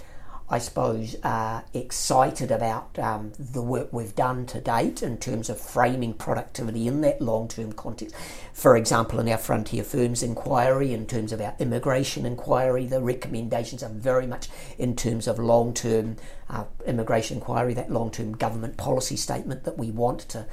I 0.50 0.58
suppose, 0.58 1.16
uh, 1.22 1.62
excited 1.74 2.52
about 2.52 2.98
um, 2.98 3.34
the 3.38 3.62
work 3.62 3.92
we've 3.92 4.16
done 4.16 4.46
to 4.48 4.62
date 4.62 5.04
in 5.04 5.18
terms 5.18 5.50
of 5.50 5.60
framing 5.60 6.14
productivity 6.14 6.88
in 6.88 7.02
that 7.02 7.22
long-term 7.22 7.74
context. 7.74 8.16
For 8.54 8.76
example, 8.76 9.20
in 9.20 9.30
our 9.30 9.38
frontier 9.38 9.84
firms 9.84 10.24
inquiry, 10.24 10.94
in 10.94 11.06
terms 11.06 11.32
of 11.34 11.42
our 11.42 11.54
immigration 11.60 12.26
inquiry, 12.26 12.86
the 12.86 13.02
recommendations 13.02 13.84
are 13.84 13.90
very 13.90 14.26
much 14.26 14.48
in 14.78 14.96
terms 14.96 15.28
of 15.28 15.38
long-term 15.38 16.16
uh, 16.50 16.64
immigration 16.88 17.38
inquiry, 17.38 17.74
that 17.76 17.92
long-term 17.92 18.38
government 18.38 18.78
policy 18.78 19.18
statement 19.18 19.66
that 19.66 19.78
we 19.78 19.92
want 19.92 20.22
to 20.22 20.48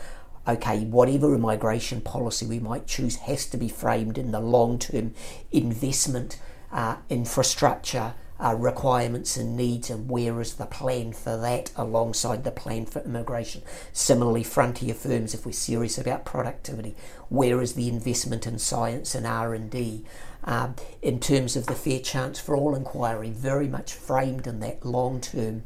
okay, 0.46 0.84
whatever 0.84 1.34
immigration 1.34 2.00
policy 2.00 2.46
we 2.46 2.58
might 2.58 2.86
choose 2.86 3.16
has 3.16 3.46
to 3.46 3.56
be 3.56 3.68
framed 3.68 4.18
in 4.18 4.32
the 4.32 4.40
long 4.40 4.78
term 4.78 5.14
investment 5.52 6.38
uh, 6.72 6.96
infrastructure 7.08 8.14
uh, 8.38 8.54
requirements 8.54 9.36
and 9.36 9.56
needs, 9.56 9.88
and 9.88 10.10
where 10.10 10.40
is 10.40 10.54
the 10.54 10.66
plan 10.66 11.12
for 11.12 11.36
that 11.38 11.70
alongside 11.74 12.44
the 12.44 12.50
plan 12.50 12.84
for 12.84 13.00
immigration? 13.00 13.62
Similarly, 13.92 14.44
frontier 14.44 14.94
firms, 14.94 15.32
if 15.32 15.46
we're 15.46 15.52
serious 15.52 15.96
about 15.96 16.24
productivity, 16.24 16.94
where 17.28 17.62
is 17.62 17.72
the 17.72 17.88
investment 17.88 18.46
in 18.46 18.58
science 18.58 19.14
and 19.14 19.26
R 19.26 19.54
and 19.54 19.70
D? 19.70 20.04
Um, 20.44 20.76
in 21.02 21.18
terms 21.18 21.56
of 21.56 21.66
the 21.66 21.74
fair 21.74 21.98
chance 21.98 22.38
for 22.38 22.54
all 22.54 22.74
inquiry, 22.74 23.30
very 23.30 23.68
much 23.68 23.94
framed 23.94 24.46
in 24.46 24.60
that 24.60 24.84
long 24.84 25.20
term 25.20 25.64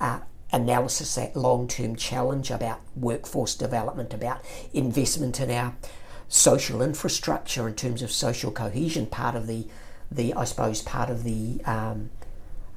uh, 0.00 0.20
analysis, 0.52 1.14
that 1.14 1.34
long 1.34 1.66
term 1.66 1.96
challenge 1.96 2.50
about 2.50 2.80
workforce 2.94 3.54
development, 3.54 4.12
about 4.12 4.44
investment 4.72 5.40
in 5.40 5.50
our 5.50 5.74
social 6.28 6.82
infrastructure 6.82 7.68
in 7.68 7.74
terms 7.74 8.02
of 8.02 8.10
social 8.10 8.50
cohesion, 8.50 9.06
part 9.06 9.34
of 9.34 9.46
the, 9.46 9.66
the 10.10 10.34
I 10.34 10.44
suppose, 10.44 10.82
part 10.82 11.10
of 11.10 11.24
the, 11.24 11.60
um, 11.64 12.10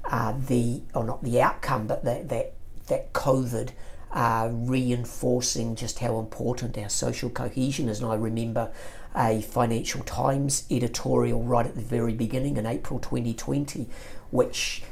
uh, 0.06 0.34
the 0.48 0.82
or 0.94 1.04
not 1.04 1.24
the 1.24 1.42
outcome, 1.42 1.88
but 1.88 2.04
that, 2.06 2.30
that, 2.30 2.54
that 2.88 3.14
COVID. 3.14 3.72
Uh, 4.12 4.48
reinforcing 4.50 5.76
just 5.76 6.00
how 6.00 6.20
important 6.20 6.78
our 6.78 6.88
social 6.88 7.30
cohesion 7.30 7.90
is. 7.90 8.00
And 8.00 8.10
I 8.10 8.16
remember 8.16 8.72
a 9.14 9.42
Financial 9.42 10.02
Times 10.04 10.64
editorial 10.72 11.44
right 11.44 11.66
at 11.66 11.76
the 11.76 11.82
very 11.82 12.14
beginning 12.14 12.56
in 12.56 12.66
April 12.66 12.98
2020, 13.00 13.90
which 14.32 14.84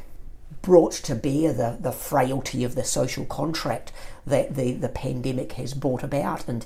brought 0.62 0.92
to 0.94 1.16
bear 1.16 1.54
the, 1.54 1.78
the 1.80 1.92
frailty 1.92 2.64
of 2.64 2.76
the 2.76 2.84
social 2.84 3.26
contract 3.26 3.92
that 4.26 4.56
the, 4.56 4.74
the 4.74 4.90
pandemic 4.90 5.54
has 5.54 5.74
brought 5.74 6.04
about 6.04 6.48
and 6.48 6.66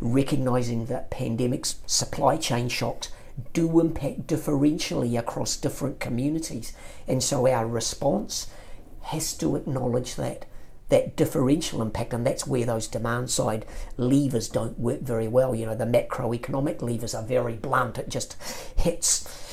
recognizing 0.00 0.86
that 0.86 1.10
pandemics, 1.10 1.76
supply 1.86 2.36
chain 2.36 2.68
shocks, 2.68 3.10
do 3.52 3.80
impact 3.80 4.26
differentially 4.26 5.18
across 5.18 5.56
different 5.56 6.00
communities. 6.00 6.72
And 7.06 7.22
so 7.22 7.46
our 7.46 7.66
response 7.66 8.48
has 9.02 9.32
to 9.34 9.56
acknowledge 9.56 10.16
that 10.16 10.44
that 10.88 11.16
differential 11.16 11.82
impact, 11.82 12.14
and 12.14 12.26
that's 12.26 12.46
where 12.46 12.64
those 12.64 12.86
demand 12.86 13.30
side 13.30 13.66
levers 13.98 14.48
don't 14.48 14.78
work 14.78 15.00
very 15.02 15.28
well. 15.28 15.54
You 15.54 15.66
know, 15.66 15.74
the 15.74 15.84
macroeconomic 15.84 16.80
levers 16.80 17.14
are 17.14 17.22
very 17.22 17.56
blunt, 17.56 17.98
it 17.98 18.08
just 18.08 18.36
hits 18.74 19.47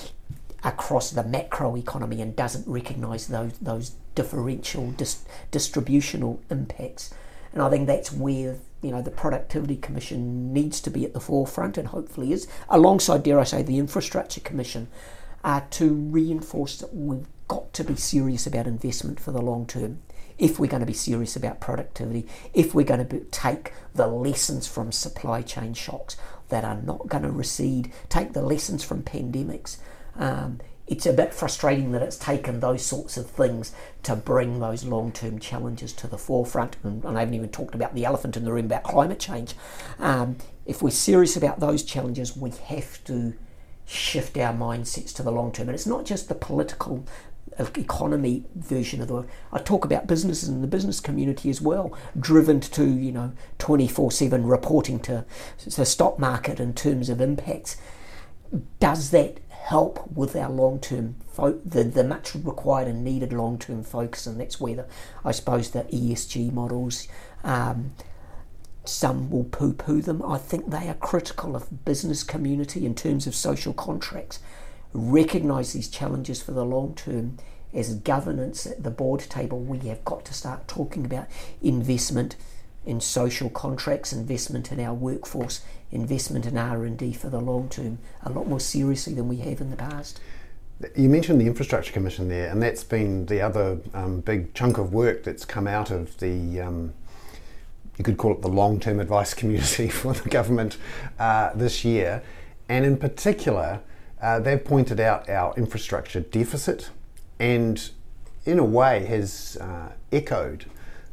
across 0.65 1.11
the 1.11 1.23
macro 1.23 1.77
economy 1.77 2.21
and 2.21 2.35
doesn't 2.35 2.67
recognise 2.67 3.27
those 3.27 3.53
those 3.59 3.91
differential 4.15 4.91
dis- 4.91 5.23
distributional 5.51 6.41
impacts. 6.49 7.13
And 7.53 7.61
I 7.61 7.69
think 7.69 7.87
that's 7.87 8.11
where 8.11 8.57
you 8.81 8.91
know 8.91 9.01
the 9.01 9.11
Productivity 9.11 9.77
Commission 9.77 10.51
needs 10.51 10.81
to 10.81 10.89
be 10.89 11.05
at 11.05 11.13
the 11.13 11.21
forefront, 11.21 11.77
and 11.77 11.87
hopefully 11.87 12.33
is, 12.33 12.47
alongside, 12.67 13.23
dare 13.23 13.39
I 13.39 13.43
say, 13.43 13.61
the 13.61 13.77
Infrastructure 13.77 14.41
Commission, 14.41 14.89
uh, 15.43 15.61
to 15.71 15.93
reinforce 15.93 16.77
that 16.79 16.93
we've 16.93 17.27
got 17.47 17.71
to 17.73 17.83
be 17.83 17.95
serious 17.95 18.47
about 18.47 18.67
investment 18.67 19.19
for 19.19 19.31
the 19.31 19.41
long 19.41 19.67
term 19.67 19.99
if 20.37 20.59
we're 20.59 20.67
going 20.69 20.81
to 20.81 20.85
be 20.85 20.93
serious 20.93 21.35
about 21.35 21.61
productivity, 21.61 22.27
if 22.53 22.73
we're 22.75 22.85
going 22.85 22.99
to 22.99 23.05
be, 23.05 23.19
take 23.31 23.71
the 23.93 24.07
lessons 24.07 24.67
from 24.67 24.91
supply 24.91 25.41
chain 25.41 25.73
shocks 25.73 26.17
that 26.49 26.63
are 26.65 26.81
not 26.81 27.07
going 27.07 27.23
to 27.23 27.31
recede, 27.31 27.91
take 28.09 28.33
the 28.33 28.41
lessons 28.41 28.83
from 28.83 29.01
pandemics. 29.01 29.77
Um, 30.17 30.59
it's 30.87 31.05
a 31.05 31.13
bit 31.13 31.33
frustrating 31.33 31.91
that 31.91 32.03
it's 32.03 32.17
taken 32.17 32.59
those 32.59 32.85
sorts 32.85 33.17
of 33.17 33.27
things 33.27 33.71
to 34.03 34.15
bring 34.15 34.59
those 34.59 34.83
long 34.83 35.11
term 35.11 35.39
challenges 35.39 35.93
to 35.93 36.07
the 36.07 36.17
forefront. 36.17 36.77
And, 36.83 37.03
and, 37.03 37.17
I 37.17 37.21
haven't 37.21 37.33
even 37.33 37.49
talked 37.49 37.73
about 37.73 37.95
the 37.95 38.05
elephant 38.05 38.37
in 38.37 38.45
the 38.45 38.53
room 38.53 38.65
about 38.65 38.83
climate 38.83 39.19
change. 39.19 39.55
Um, 39.99 40.37
if 40.65 40.81
we're 40.81 40.91
serious 40.91 41.35
about 41.35 41.59
those 41.59 41.83
challenges, 41.83 42.37
we 42.37 42.51
have 42.67 43.03
to 43.05 43.33
shift 43.85 44.37
our 44.37 44.53
mindsets 44.53 45.13
to 45.15 45.23
the 45.23 45.31
long 45.31 45.51
term. 45.51 45.69
And 45.69 45.75
it's 45.75 45.87
not 45.87 46.05
just 46.05 46.29
the 46.29 46.35
political 46.35 47.05
economy 47.57 48.43
version 48.55 49.01
of 49.01 49.07
the. 49.07 49.25
I 49.51 49.59
talk 49.59 49.85
about 49.85 50.07
businesses 50.07 50.49
and 50.49 50.63
the 50.63 50.67
business 50.67 50.99
community 50.99 51.49
as 51.49 51.61
well, 51.61 51.97
driven 52.19 52.59
to 52.59 52.85
you 52.85 53.11
know 53.11 53.31
24/7 53.59 54.45
reporting 54.45 54.99
to 55.01 55.25
the 55.65 55.85
stock 55.85 56.19
market 56.19 56.59
in 56.59 56.73
terms 56.73 57.09
of 57.09 57.21
impacts. 57.21 57.77
Does 58.79 59.11
that 59.11 59.39
help 59.65 60.11
with 60.11 60.35
our 60.35 60.49
long-term 60.49 61.15
fo- 61.27 61.59
the 61.65 61.83
the 61.83 62.03
much 62.03 62.35
required 62.35 62.87
and 62.87 63.03
needed 63.03 63.33
long-term 63.33 63.83
focus? 63.83 64.25
And 64.27 64.39
that's 64.39 64.59
where 64.59 64.75
the, 64.75 64.85
I 65.23 65.31
suppose 65.31 65.71
the 65.71 65.83
ESG 65.83 66.51
models. 66.51 67.07
Um, 67.43 67.93
some 68.87 69.31
will 69.31 69.45
poo-poo 69.45 69.99
them. 69.99 70.21
I 70.21 70.37
think 70.37 70.69
they 70.69 70.87
are 70.87 70.93
critical 70.93 71.55
of 71.55 71.85
business 71.85 72.23
community 72.23 72.85
in 72.85 72.93
terms 72.93 73.25
of 73.25 73.33
social 73.33 73.73
contracts 73.73 74.39
recognise 74.95 75.73
these 75.73 75.89
challenges 75.89 76.41
for 76.41 76.51
the 76.51 76.63
long 76.63 76.95
term 76.95 77.37
as 77.73 77.93
governance 77.95 78.65
at 78.65 78.83
the 78.83 78.89
board 78.89 79.19
table 79.19 79.59
we 79.59 79.77
have 79.89 80.03
got 80.05 80.23
to 80.23 80.33
start 80.33 80.67
talking 80.67 81.05
about 81.05 81.27
investment 81.61 82.37
in 82.85 83.01
social 83.01 83.49
contracts 83.49 84.13
investment 84.13 84.71
in 84.71 84.79
our 84.79 84.93
workforce 84.93 85.61
investment 85.91 86.45
in 86.45 86.57
r&d 86.57 87.13
for 87.13 87.29
the 87.29 87.39
long 87.39 87.69
term 87.69 87.97
a 88.23 88.31
lot 88.31 88.47
more 88.47 88.59
seriously 88.59 89.13
than 89.13 89.27
we 89.27 89.37
have 89.37 89.61
in 89.61 89.69
the 89.69 89.75
past. 89.75 90.19
You 90.95 91.07
mentioned 91.07 91.39
the 91.39 91.47
infrastructure 91.47 91.93
commission 91.93 92.27
there 92.27 92.49
and 92.49 92.61
that's 92.61 92.83
been 92.83 93.25
the 93.27 93.41
other 93.41 93.79
um, 93.93 94.21
big 94.21 94.53
chunk 94.53 94.77
of 94.77 94.93
work 94.93 95.23
that's 95.23 95.45
come 95.45 95.67
out 95.67 95.89
of 95.89 96.17
the 96.19 96.61
um, 96.61 96.93
you 97.97 98.03
could 98.03 98.17
call 98.17 98.33
it 98.33 98.41
the 98.41 98.49
long-term 98.49 98.99
advice 98.99 99.33
community 99.41 99.87
for 99.87 100.13
the 100.13 100.29
government 100.29 100.77
uh, 101.17 101.53
this 101.53 101.85
year. 101.85 102.21
And 102.67 102.85
in 102.85 102.97
particular 102.97 103.81
uh, 104.21 104.39
they've 104.39 104.63
pointed 104.63 104.99
out 104.99 105.29
our 105.29 105.53
infrastructure 105.55 106.19
deficit 106.19 106.89
and, 107.39 107.89
in 108.45 108.59
a 108.59 108.63
way, 108.63 109.05
has 109.05 109.57
uh, 109.59 109.91
echoed 110.11 110.65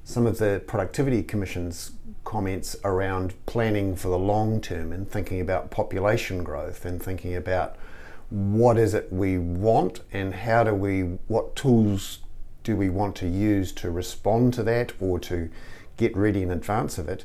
some 0.05 0.27
of 0.27 0.39
the 0.39 0.63
Productivity 0.67 1.23
Commission's 1.23 1.93
comments 2.25 2.77
around 2.85 3.35
planning 3.47 3.97
for 3.97 4.09
the 4.09 4.19
long 4.19 4.61
term 4.61 4.93
and 4.93 5.11
thinking 5.11 5.41
about 5.41 5.71
population 5.71 6.43
growth 6.43 6.85
and 6.85 7.03
thinking 7.03 7.35
about 7.35 7.77
what 8.31 8.79
is 8.79 8.95
it 8.95 9.13
we 9.13 9.39
want 9.39 10.01
and 10.13 10.35
how 10.35 10.65
do 10.65 10.75
we, 10.75 11.03
what 11.29 11.55
tools 11.55 12.21
do 12.65 12.77
we 12.77 12.89
want 12.89 13.15
to 13.17 13.29
use 13.29 13.73
to 13.73 13.91
respond 13.91 14.55
to 14.55 14.63
that 14.63 14.93
or 15.01 15.19
to 15.19 15.51
get 15.97 16.17
ready 16.17 16.43
in 16.43 16.51
advance 16.51 16.99
of 16.99 17.09
it. 17.09 17.25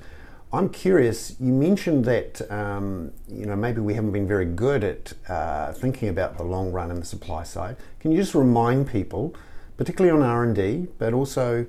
I'm 0.52 0.70
curious. 0.70 1.36
You 1.40 1.52
mentioned 1.52 2.06
that 2.06 2.50
um, 2.52 3.12
you 3.28 3.46
know 3.46 3.56
maybe 3.56 3.82
we 3.82 3.96
haven't 3.96 4.12
been 4.12 4.28
very 4.28 4.46
good 4.46 4.84
at 4.84 5.14
uh, 5.28 5.74
thinking 5.74 6.10
about 6.10 6.38
the 6.38 6.44
long 6.44 6.72
run 6.72 6.90
and 6.90 7.02
the 7.02 7.06
supply 7.06 7.44
side. 7.44 7.76
Can 8.00 8.12
you 8.12 8.18
just 8.18 8.34
remind 8.34 8.88
people, 8.88 9.36
particularly 9.76 10.18
on 10.18 10.26
R 10.26 10.44
and 10.44 10.56
D, 10.56 10.88
but 10.98 11.14
also 11.14 11.66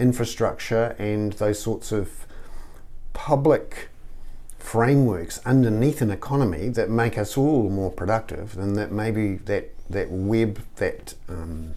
infrastructure 0.00 0.96
and 0.98 1.34
those 1.34 1.60
sorts 1.60 1.92
of 1.92 2.26
public 3.12 3.88
frameworks 4.58 5.40
underneath 5.44 6.00
an 6.00 6.10
economy 6.10 6.68
that 6.68 6.90
make 6.90 7.18
us 7.18 7.36
all 7.36 7.68
more 7.68 7.90
productive, 7.90 8.56
and 8.58 8.76
that 8.76 8.90
maybe 8.90 9.36
that 9.36 9.74
that 9.88 10.10
web 10.10 10.60
that 10.76 11.14
um, 11.28 11.74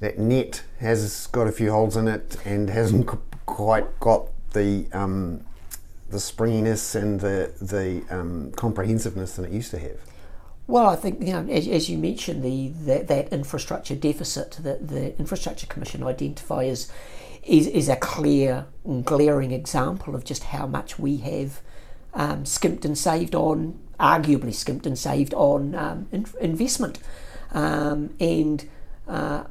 that 0.00 0.18
net 0.18 0.62
has 0.80 1.26
got 1.28 1.46
a 1.46 1.52
few 1.52 1.70
holes 1.70 1.96
in 1.96 2.08
it 2.08 2.36
and 2.44 2.68
hasn't 2.68 3.08
quite 3.46 4.00
got 4.00 4.28
the 4.52 4.86
um, 4.92 5.44
the 6.10 6.20
springiness 6.20 6.94
and 6.94 7.20
the 7.20 7.52
the 7.60 8.02
um, 8.10 8.52
comprehensiveness 8.52 9.36
that 9.36 9.44
it 9.44 9.52
used 9.52 9.70
to 9.70 9.78
have? 9.78 9.98
Well, 10.66 10.86
I 10.86 10.96
think 10.96 11.20
you 11.20 11.32
know, 11.32 11.46
as, 11.50 11.68
as 11.68 11.90
you 11.90 11.98
mentioned, 11.98 12.42
the 12.42 12.68
that, 12.86 13.08
that 13.08 13.32
infrastructure 13.32 13.94
deficit 13.94 14.52
that 14.62 14.88
the 14.88 15.18
Infrastructure 15.18 15.66
Commission 15.66 16.02
identifies 16.02 16.90
is 17.46 17.66
is 17.66 17.88
a 17.88 17.96
clear 17.96 18.66
and 18.84 19.04
glaring 19.04 19.50
example 19.50 20.14
of 20.14 20.24
just 20.24 20.44
how 20.44 20.66
much 20.66 20.98
we 20.98 21.18
have 21.18 21.60
um, 22.14 22.44
skimped 22.46 22.84
and 22.84 22.96
saved 22.96 23.34
on, 23.34 23.78
arguably 23.98 24.54
skimped 24.54 24.86
and 24.86 24.98
saved 24.98 25.34
on 25.34 25.74
um, 25.74 26.06
in, 26.12 26.26
investment, 26.40 26.98
um, 27.52 28.14
and 28.20 28.68
uh, 29.08 29.44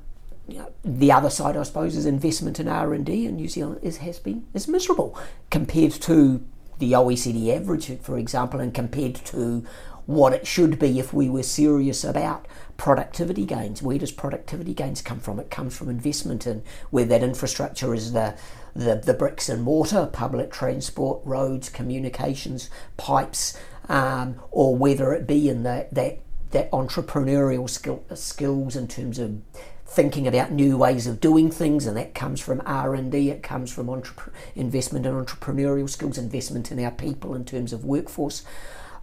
you 0.48 0.60
know, 0.60 0.72
the 0.84 1.12
other 1.12 1.30
side, 1.30 1.56
I 1.56 1.64
suppose, 1.64 1.96
is 1.96 2.06
investment 2.06 2.60
in 2.60 2.68
R 2.68 2.94
and 2.94 3.06
D 3.06 3.26
in 3.26 3.36
New 3.36 3.48
Zealand 3.48 3.80
is 3.82 3.98
has 3.98 4.20
been 4.20 4.46
is 4.54 4.68
miserable 4.68 5.18
compared 5.50 5.92
to 5.94 6.44
the 6.80 6.94
OECD 6.94 7.56
average, 7.56 8.00
for 8.02 8.18
example, 8.18 8.60
and 8.60 8.74
compared 8.74 9.16
to 9.16 9.66
what 10.06 10.34
it 10.34 10.46
should 10.46 10.80
be 10.80 11.00
if 11.00 11.14
we 11.14 11.30
were 11.30 11.44
serious 11.44 12.04
about 12.04 12.48
productivity 12.78 13.46
gains. 13.46 13.82
Where 13.82 13.98
does 13.98 14.12
productivity 14.12 14.74
gains 14.74 15.02
come 15.02 15.20
from? 15.20 15.40
It 15.40 15.50
comes 15.50 15.78
from 15.78 15.90
investment 15.90 16.46
in 16.48 16.64
where 16.90 17.06
that 17.06 17.24
infrastructure 17.24 17.94
is 17.94 18.14
the 18.14 18.36
the, 18.76 18.96
the 18.96 19.14
bricks 19.14 19.50
and 19.50 19.62
mortar, 19.62 20.10
public 20.12 20.52
transport, 20.52 21.22
roads, 21.24 21.70
communications, 21.70 22.72
pipes, 22.98 23.56
um, 23.88 24.42
or 24.50 24.76
whether 24.76 25.14
it 25.14 25.28
be 25.28 25.48
in 25.48 25.62
the, 25.62 25.88
that 25.92 26.20
that 26.52 26.72
entrepreneurial 26.72 27.70
skill, 27.70 28.04
skills 28.14 28.76
in 28.76 28.88
terms 28.88 29.20
of 29.20 29.42
thinking 29.86 30.28
about 30.28 30.52
new 30.52 30.78
ways 30.78 31.06
of 31.06 31.20
doing 31.20 31.52
things, 31.52 31.86
and 31.86 31.96
that 31.98 32.16
comes 32.16 32.40
from 32.42 32.62
R 32.66 32.96
and 32.96 33.12
D. 33.12 33.30
It 33.30 33.44
comes 33.44 33.72
from 33.72 33.88
entrep- 33.88 34.32
investment 34.56 35.06
in 35.06 35.14
entrepreneurial 35.14 35.90
skills, 35.90 36.18
investment 36.18 36.72
in 36.72 36.84
our 36.84 36.92
people 36.92 37.36
in 37.36 37.46
terms 37.46 37.74
of 37.74 37.86
workforce. 37.86 38.44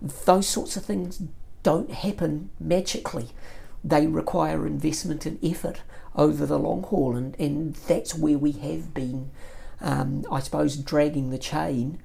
Those 0.01 0.47
sorts 0.47 0.77
of 0.77 0.85
things 0.85 1.23
don't 1.63 1.91
happen 1.91 2.51
magically. 2.59 3.29
They 3.85 4.07
require 4.07 4.67
investment 4.67 5.27
and 5.27 5.39
effort 5.45 5.83
over 6.15 6.47
the 6.47 6.59
long 6.59 6.83
haul, 6.83 7.17
and, 7.17 7.39
and 7.39 7.75
that's 7.75 8.15
where 8.15 8.39
we 8.39 8.53
have 8.53 8.93
been, 8.95 9.31
um, 9.81 10.25
I 10.31 10.41
suppose, 10.41 10.77
dragging 10.77 11.31
the 11.31 11.39
chain 11.39 12.01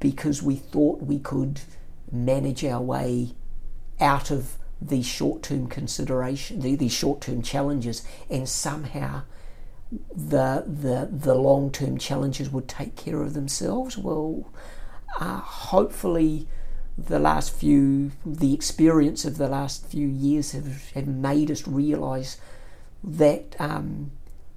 because 0.00 0.42
we 0.42 0.56
thought 0.56 1.02
we 1.02 1.18
could 1.18 1.60
manage 2.10 2.64
our 2.64 2.80
way 2.80 3.34
out 4.00 4.30
of 4.30 4.56
these 4.80 5.06
short-term 5.06 5.66
consideration, 5.66 6.60
these 6.60 6.92
short-term 6.92 7.42
challenges, 7.42 8.06
and 8.30 8.48
somehow 8.48 9.22
the 10.14 10.64
the 10.66 11.08
the 11.10 11.34
long-term 11.34 11.98
challenges 11.98 12.50
would 12.50 12.68
take 12.68 12.94
care 12.94 13.22
of 13.22 13.34
themselves. 13.34 13.98
Well, 13.98 14.52
uh, 15.18 15.40
hopefully, 15.40 16.46
the 16.98 17.18
last 17.18 17.54
few, 17.54 18.10
the 18.26 18.52
experience 18.52 19.24
of 19.24 19.38
the 19.38 19.48
last 19.48 19.86
few 19.86 20.08
years 20.08 20.52
have, 20.52 20.90
have 20.90 21.06
made 21.06 21.50
us 21.50 21.66
realise 21.66 22.38
that 23.04 23.54
um, 23.58 24.10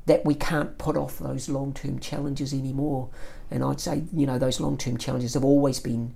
that 0.07 0.25
we 0.25 0.33
can't 0.33 0.79
put 0.79 0.97
off 0.97 1.19
those 1.19 1.47
long-term 1.47 1.99
challenges 1.99 2.53
anymore. 2.53 3.09
And 3.51 3.63
I'd 3.63 3.79
say, 3.79 4.03
you 4.11 4.25
know, 4.25 4.39
those 4.39 4.59
long-term 4.59 4.97
challenges 4.97 5.35
have 5.35 5.45
always 5.45 5.79
been 5.79 6.15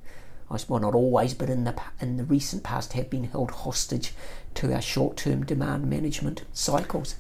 well, 0.68 0.80
not 0.80 0.96
always, 0.96 1.34
but 1.34 1.50
in 1.50 1.64
the 1.64 1.76
in 2.00 2.18
the 2.18 2.24
recent 2.24 2.64
past, 2.64 2.94
have 2.94 3.10
been 3.10 3.26
held 3.26 3.52
hostage 3.52 4.14
to 4.56 4.74
our 4.74 4.82
short-term 4.82 5.46
demand 5.46 5.90
management 5.90 6.44
cycles. 6.54 7.16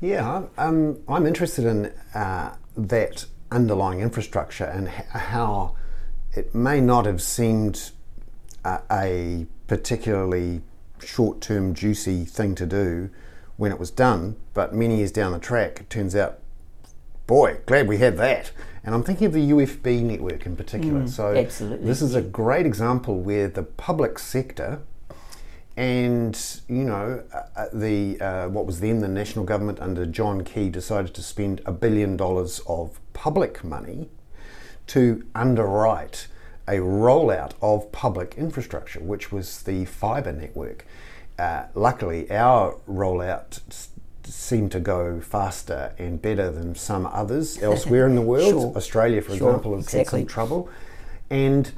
Yeah, 0.00 0.42
um, 0.58 0.98
I'm 1.08 1.26
interested 1.26 1.64
in 1.64 1.92
uh, 2.14 2.54
that 2.76 3.26
underlying 3.50 4.00
infrastructure 4.00 4.64
and 4.64 4.88
how 4.88 5.76
it 6.34 6.54
may 6.54 6.80
not 6.80 7.06
have 7.06 7.22
seemed 7.22 7.92
a, 8.66 8.82
a 8.90 9.46
particularly 9.66 10.62
short 11.02 11.40
term, 11.40 11.74
juicy 11.74 12.24
thing 12.24 12.54
to 12.56 12.66
do 12.66 13.10
when 13.56 13.72
it 13.72 13.78
was 13.78 13.90
done, 13.90 14.36
but 14.54 14.74
many 14.74 14.98
years 14.98 15.12
down 15.12 15.32
the 15.32 15.38
track, 15.38 15.80
it 15.80 15.90
turns 15.90 16.14
out, 16.14 16.38
boy, 17.26 17.58
glad 17.66 17.88
we 17.88 17.98
had 17.98 18.16
that. 18.18 18.52
And 18.84 18.94
I'm 18.94 19.02
thinking 19.02 19.26
of 19.26 19.32
the 19.32 19.50
UFB 19.50 20.02
network 20.02 20.46
in 20.46 20.56
particular. 20.56 21.02
Mm, 21.02 21.08
so, 21.08 21.34
absolutely. 21.34 21.86
this 21.86 22.02
is 22.02 22.14
a 22.14 22.22
great 22.22 22.66
example 22.66 23.20
where 23.20 23.48
the 23.48 23.62
public 23.62 24.18
sector 24.18 24.82
and 25.76 26.62
you 26.68 26.84
know 26.84 27.22
uh, 27.34 27.42
uh, 27.54 27.66
the 27.72 28.18
uh, 28.20 28.48
what 28.48 28.64
was 28.64 28.80
then 28.80 29.00
the 29.00 29.08
national 29.08 29.44
government 29.44 29.78
under 29.80 30.06
John 30.06 30.42
Key 30.42 30.70
decided 30.70 31.12
to 31.14 31.22
spend 31.22 31.60
a 31.66 31.72
billion 31.72 32.16
dollars 32.16 32.62
of 32.66 32.98
public 33.12 33.62
money 33.62 34.08
to 34.86 35.26
underwrite 35.34 36.28
a 36.68 36.76
rollout 36.76 37.52
of 37.62 37.92
public 37.92 38.34
infrastructure, 38.36 39.00
which 39.00 39.30
was 39.30 39.62
the 39.62 39.84
fibre 39.84 40.32
network. 40.32 40.84
Uh, 41.38 41.64
luckily, 41.74 42.30
our 42.30 42.78
rollout 42.88 43.60
seemed 44.24 44.72
to 44.72 44.80
go 44.80 45.20
faster 45.20 45.94
and 45.98 46.20
better 46.20 46.50
than 46.50 46.74
some 46.74 47.06
others 47.06 47.62
elsewhere 47.62 48.06
in 48.06 48.14
the 48.14 48.22
world. 48.22 48.50
Sure. 48.50 48.76
Australia, 48.76 49.22
for 49.22 49.36
sure. 49.36 49.50
example, 49.50 49.76
has 49.76 49.84
exactly. 49.84 50.20
had 50.20 50.28
some 50.28 50.34
trouble, 50.34 50.68
and 51.30 51.72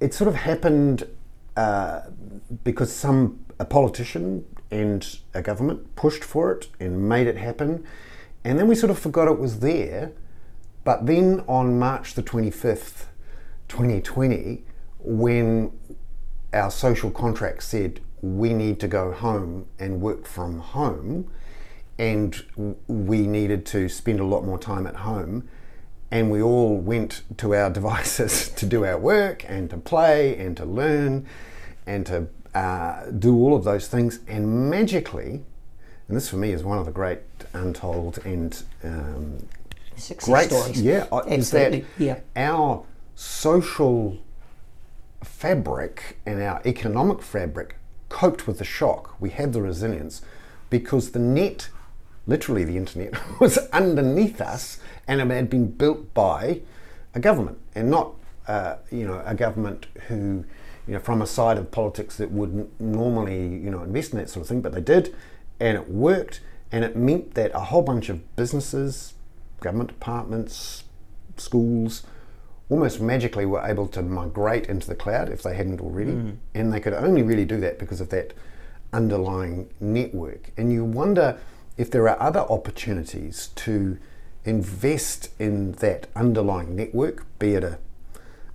it 0.00 0.12
sort 0.12 0.28
of 0.28 0.34
happened 0.34 1.06
uh, 1.56 2.02
because 2.64 2.92
some 2.92 3.44
a 3.58 3.64
politician 3.64 4.44
and 4.70 5.18
a 5.34 5.42
government 5.42 5.94
pushed 5.94 6.24
for 6.24 6.50
it 6.52 6.68
and 6.80 7.08
made 7.08 7.26
it 7.26 7.36
happen, 7.36 7.84
and 8.44 8.58
then 8.58 8.66
we 8.66 8.74
sort 8.74 8.90
of 8.90 8.98
forgot 8.98 9.28
it 9.28 9.38
was 9.38 9.60
there. 9.60 10.12
But 10.84 11.06
then 11.06 11.44
on 11.46 11.78
March 11.78 12.14
the 12.14 12.22
twenty 12.22 12.50
fifth, 13.72 13.76
twenty 13.76 14.00
twenty, 14.00 14.62
when 14.98 15.72
our 16.52 16.70
social 16.70 17.10
contract 17.10 17.62
said 17.62 18.00
we 18.20 18.52
need 18.54 18.78
to 18.80 18.88
go 18.88 19.12
home 19.12 19.66
and 19.78 20.00
work 20.00 20.26
from 20.26 20.58
home, 20.58 21.30
and 21.98 22.44
we 22.86 23.26
needed 23.26 23.66
to 23.66 23.88
spend 23.88 24.20
a 24.20 24.24
lot 24.24 24.44
more 24.44 24.58
time 24.58 24.86
at 24.86 24.96
home, 24.96 25.48
and 26.10 26.30
we 26.30 26.42
all 26.42 26.76
went 26.76 27.22
to 27.38 27.54
our 27.54 27.70
devices 27.78 28.50
to 28.50 28.66
do 28.66 28.84
our 28.84 28.98
work 28.98 29.44
and 29.48 29.70
to 29.70 29.76
play 29.76 30.36
and 30.38 30.56
to 30.56 30.64
learn 30.64 31.26
and 31.86 32.06
to 32.06 32.28
uh, 32.54 33.10
do 33.10 33.34
all 33.36 33.56
of 33.56 33.64
those 33.64 33.88
things. 33.88 34.20
And 34.28 34.70
magically, 34.70 35.42
and 36.08 36.16
this 36.16 36.28
for 36.28 36.36
me 36.36 36.52
is 36.52 36.62
one 36.62 36.78
of 36.78 36.86
the 36.86 36.92
great 36.92 37.20
untold 37.54 38.18
and 38.24 38.62
um, 38.84 39.38
great 40.18 40.50
stories. 40.50 40.80
Yeah, 40.80 41.06
uh, 41.10 41.22
Absolutely. 41.26 41.36
is 41.36 41.50
that 41.50 41.84
yeah. 41.98 42.20
our 42.36 42.84
social 43.22 44.18
fabric 45.22 46.18
and 46.26 46.42
our 46.42 46.60
economic 46.66 47.22
fabric 47.22 47.76
coped 48.08 48.48
with 48.48 48.58
the 48.58 48.64
shock. 48.64 49.14
We 49.20 49.30
had 49.30 49.52
the 49.52 49.62
resilience 49.62 50.22
because 50.70 51.12
the 51.12 51.20
net, 51.20 51.68
literally 52.26 52.64
the 52.64 52.76
internet, 52.76 53.14
was 53.40 53.58
underneath 53.68 54.40
us 54.40 54.80
and 55.06 55.20
it 55.20 55.30
had 55.30 55.48
been 55.48 55.70
built 55.70 56.12
by 56.14 56.62
a 57.14 57.20
government 57.20 57.58
and 57.76 57.88
not, 57.88 58.12
uh, 58.48 58.76
you 58.90 59.06
know, 59.06 59.22
a 59.24 59.36
government 59.36 59.86
who, 60.08 60.44
you 60.88 60.94
know, 60.94 60.98
from 60.98 61.22
a 61.22 61.26
side 61.26 61.58
of 61.58 61.70
politics 61.70 62.16
that 62.16 62.32
wouldn't 62.32 62.80
normally, 62.80 63.46
you 63.46 63.70
know, 63.70 63.84
invest 63.84 64.12
in 64.12 64.18
that 64.18 64.30
sort 64.30 64.42
of 64.42 64.48
thing, 64.48 64.60
but 64.60 64.72
they 64.72 64.80
did 64.80 65.14
and 65.60 65.76
it 65.76 65.88
worked 65.88 66.40
and 66.72 66.84
it 66.84 66.96
meant 66.96 67.34
that 67.34 67.52
a 67.54 67.60
whole 67.60 67.82
bunch 67.82 68.08
of 68.08 68.34
businesses, 68.34 69.14
government 69.60 69.90
departments, 69.90 70.82
schools, 71.36 72.02
almost 72.72 73.02
magically 73.02 73.44
were 73.44 73.62
able 73.66 73.86
to 73.86 74.00
migrate 74.00 74.66
into 74.66 74.86
the 74.86 74.94
cloud 74.94 75.28
if 75.28 75.42
they 75.42 75.54
hadn't 75.54 75.80
already. 75.80 76.12
Mm. 76.12 76.36
And 76.54 76.72
they 76.72 76.80
could 76.80 76.94
only 76.94 77.22
really 77.22 77.44
do 77.44 77.60
that 77.60 77.78
because 77.78 78.00
of 78.00 78.08
that 78.08 78.32
underlying 78.94 79.68
network. 79.78 80.52
And 80.56 80.72
you 80.72 80.82
wonder 80.82 81.38
if 81.76 81.90
there 81.90 82.08
are 82.08 82.20
other 82.20 82.40
opportunities 82.40 83.50
to 83.56 83.98
invest 84.46 85.28
in 85.38 85.72
that 85.72 86.06
underlying 86.16 86.74
network, 86.74 87.26
be 87.38 87.54
it 87.54 87.62
a, 87.62 87.78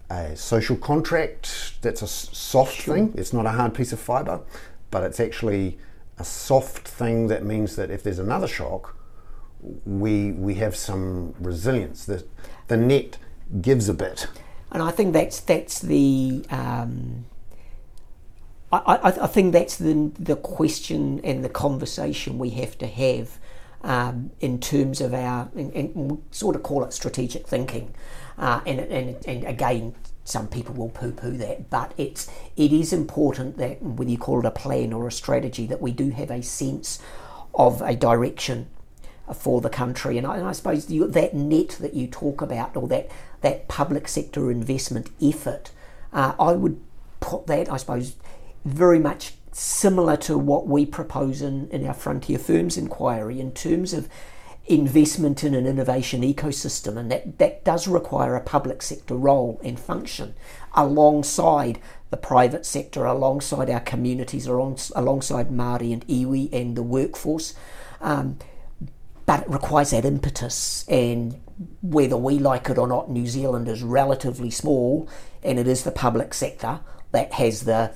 a 0.09 0.35
social 0.35 0.75
contract 0.75 1.75
that's 1.83 2.01
a 2.01 2.07
soft 2.07 2.81
sure. 2.81 2.95
thing, 2.95 3.13
it's 3.15 3.33
not 3.33 3.45
a 3.45 3.51
hard 3.51 3.75
piece 3.75 3.93
of 3.93 3.99
fibre, 3.99 4.41
but 4.89 5.03
it's 5.03 5.19
actually 5.19 5.77
a 6.17 6.23
soft 6.23 6.87
thing 6.87 7.27
that 7.27 7.45
means 7.45 7.75
that 7.75 7.91
if 7.91 8.01
there's 8.01 8.19
another 8.19 8.47
shock, 8.47 8.95
we 9.85 10.31
we 10.31 10.55
have 10.55 10.75
some 10.75 11.33
resilience. 11.39 12.05
The, 12.05 12.25
the 12.67 12.77
net 12.77 13.17
gives 13.61 13.89
a 13.89 13.93
bit. 13.93 14.27
And 14.71 14.83
I 14.83 14.91
think 14.91 15.13
that's 15.13 15.39
that's 15.39 15.79
the 15.79 16.45
um, 16.49 17.25
I, 18.71 18.77
I, 18.77 19.23
I, 19.23 19.27
think 19.27 19.53
that's 19.53 19.77
the 19.77 20.11
the 20.19 20.35
question 20.35 21.21
and 21.23 21.43
the 21.43 21.49
conversation 21.49 22.37
we 22.37 22.49
have 22.51 22.77
to 22.79 22.87
have 22.87 23.39
um, 23.81 24.31
in 24.41 24.59
terms 24.59 24.99
of 24.99 25.13
our 25.13 25.49
and, 25.55 25.71
and 25.73 26.21
sort 26.31 26.55
of 26.55 26.63
call 26.63 26.83
it 26.83 26.91
strategic 26.93 27.47
thinking. 27.47 27.93
Uh, 28.37 28.61
and, 28.65 28.79
and 28.81 29.25
and 29.25 29.43
again, 29.45 29.95
some 30.25 30.47
people 30.49 30.75
will 30.75 30.89
poo-poo 30.89 31.37
that, 31.37 31.69
but 31.69 31.93
it's 31.97 32.29
it 32.57 32.73
is 32.73 32.91
important 32.91 33.57
that 33.57 33.81
whether 33.81 34.11
you 34.11 34.17
call 34.17 34.39
it 34.39 34.45
a 34.45 34.51
plan 34.51 34.91
or 34.91 35.07
a 35.07 35.11
strategy, 35.11 35.65
that 35.65 35.81
we 35.81 35.91
do 35.91 36.09
have 36.09 36.29
a 36.29 36.43
sense 36.43 36.99
of 37.55 37.81
a 37.81 37.95
direction 37.95 38.67
for 39.33 39.61
the 39.61 39.69
country. 39.69 40.17
And 40.17 40.27
I, 40.27 40.37
and 40.37 40.47
I 40.47 40.51
suppose 40.51 40.89
you, 40.89 41.07
that 41.07 41.33
net 41.33 41.77
that 41.79 41.93
you 41.93 42.07
talk 42.07 42.41
about, 42.41 42.75
or 42.75 42.87
that 42.89 43.09
that 43.47 43.67
public 43.69 44.07
sector 44.09 44.51
investment 44.51 45.09
effort, 45.21 45.71
uh, 46.11 46.33
I 46.37 46.51
would 46.51 46.81
put 47.21 47.47
that, 47.47 47.71
I 47.71 47.77
suppose, 47.77 48.15
very 48.65 48.99
much 48.99 49.33
similar 49.53 50.17
to 50.17 50.37
what 50.37 50.67
we 50.67 50.85
propose 50.85 51.41
in, 51.41 51.69
in 51.69 51.87
our 51.87 51.93
Frontier 51.93 52.39
Firms 52.39 52.77
inquiry 52.77 53.39
in 53.39 53.51
terms 53.53 53.93
of 53.93 54.09
investment 54.65 55.45
in 55.45 55.55
an 55.55 55.65
innovation 55.65 56.21
ecosystem, 56.23 56.97
and 56.97 57.09
that, 57.09 57.37
that 57.37 57.63
does 57.63 57.87
require 57.87 58.35
a 58.35 58.41
public 58.41 58.81
sector 58.81 59.15
role 59.15 59.61
and 59.63 59.79
function 59.79 60.33
alongside 60.75 61.79
the 62.09 62.17
private 62.17 62.65
sector, 62.65 63.05
alongside 63.05 63.69
our 63.69 63.79
communities, 63.79 64.45
alongside 64.45 65.47
Māori 65.49 65.93
and 65.93 66.05
iwi 66.07 66.51
and 66.51 66.75
the 66.75 66.83
workforce. 66.83 67.55
Um, 68.01 68.37
but 69.25 69.43
it 69.43 69.49
requires 69.49 69.91
that 69.91 70.05
impetus, 70.05 70.85
and 70.89 71.39
whether 71.81 72.17
we 72.17 72.39
like 72.39 72.69
it 72.69 72.77
or 72.77 72.87
not, 72.87 73.09
New 73.09 73.27
Zealand 73.27 73.67
is 73.67 73.81
relatively 73.83 74.51
small, 74.51 75.09
and 75.43 75.57
it 75.57 75.67
is 75.67 75.83
the 75.83 75.91
public 75.91 76.33
sector 76.33 76.79
that 77.11 77.33
has 77.33 77.63
the 77.63 77.93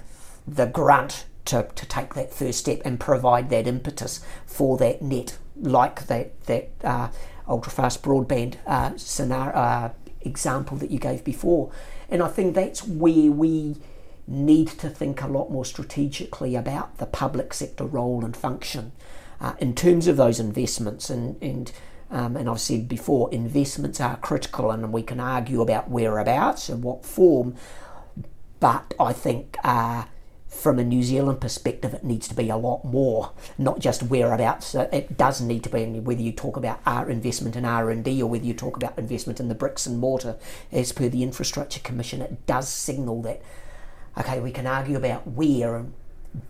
the 0.48 0.66
grunt 0.66 1.26
to, 1.46 1.68
to 1.76 1.86
take 1.86 2.16
that 2.16 2.34
first 2.34 2.60
step 2.60 2.82
and 2.84 3.00
provide 3.00 3.50
that 3.50 3.68
impetus 3.68 4.22
for 4.46 4.78
that 4.78 5.02
net, 5.02 5.38
like 5.56 6.08
that 6.08 6.42
that 6.46 6.70
uh, 6.84 7.10
ultra 7.48 7.72
fast 7.72 8.02
broadband 8.02 8.56
uh, 8.66 8.98
scenario 8.98 9.54
uh, 9.54 9.92
example 10.22 10.78
that 10.78 10.92
you 10.92 11.00
gave 11.00 11.24
before. 11.24 11.72
And 12.10 12.22
I 12.22 12.28
think 12.28 12.56
that's 12.56 12.86
where 12.86 13.32
we 13.32 13.78
need 14.28 14.68
to 14.68 14.90
think 14.90 15.22
a 15.22 15.28
lot 15.28 15.52
more 15.52 15.66
strategically 15.66 16.56
about 16.56 16.98
the 16.98 17.06
public 17.06 17.54
sector 17.54 17.86
role 17.86 18.24
and 18.24 18.36
function 18.36 18.92
uh, 19.40 19.54
in 19.60 19.76
terms 19.76 20.08
of 20.08 20.18
those 20.18 20.40
investments. 20.40 21.10
And 21.10 21.42
and 21.42 21.72
um, 22.12 22.36
and 22.36 22.50
I've 22.50 22.60
said 22.60 22.88
before, 22.88 23.32
investments 23.32 24.02
are 24.02 24.18
critical, 24.18 24.70
and 24.70 24.92
we 24.92 25.02
can 25.02 25.20
argue 25.20 25.62
about 25.62 25.90
whereabouts 25.90 26.70
and 26.70 26.84
what 26.84 27.06
form. 27.06 27.56
But 28.60 28.94
I 29.00 29.14
think 29.14 29.58
uh, 29.64 30.04
from 30.48 30.78
a 30.78 30.84
New 30.84 31.02
Zealand 31.02 31.40
perspective, 31.40 31.94
it 31.94 32.04
needs 32.04 32.28
to 32.28 32.36
be 32.36 32.50
a 32.50 32.58
lot 32.58 32.84
more, 32.84 33.32
not 33.58 33.80
just 33.80 34.04
whereabouts. 34.04 34.76
It 34.76 35.18
does 35.18 35.40
need 35.40 35.64
to 35.64 35.70
be, 35.70 35.86
whether 35.86 36.22
you 36.22 36.34
talk 36.34 36.58
about 36.58 36.82
our 36.86 37.10
investment 37.10 37.56
in 37.56 37.64
R 37.64 37.90
and 37.90 38.04
D 38.04 38.22
or 38.22 38.30
whether 38.30 38.46
you 38.46 38.54
talk 38.54 38.76
about 38.76 39.00
investment 39.00 39.40
in 39.40 39.48
the 39.48 39.56
bricks 39.56 39.88
and 39.88 39.98
mortar, 39.98 40.36
as 40.72 40.92
per 40.92 41.08
the 41.08 41.24
Infrastructure 41.24 41.80
Commission, 41.80 42.22
it 42.22 42.46
does 42.46 42.68
signal 42.68 43.22
that. 43.22 43.42
Okay, 44.20 44.42
we 44.42 44.52
can 44.52 44.68
argue 44.68 44.98
about 44.98 45.26
where, 45.26 45.86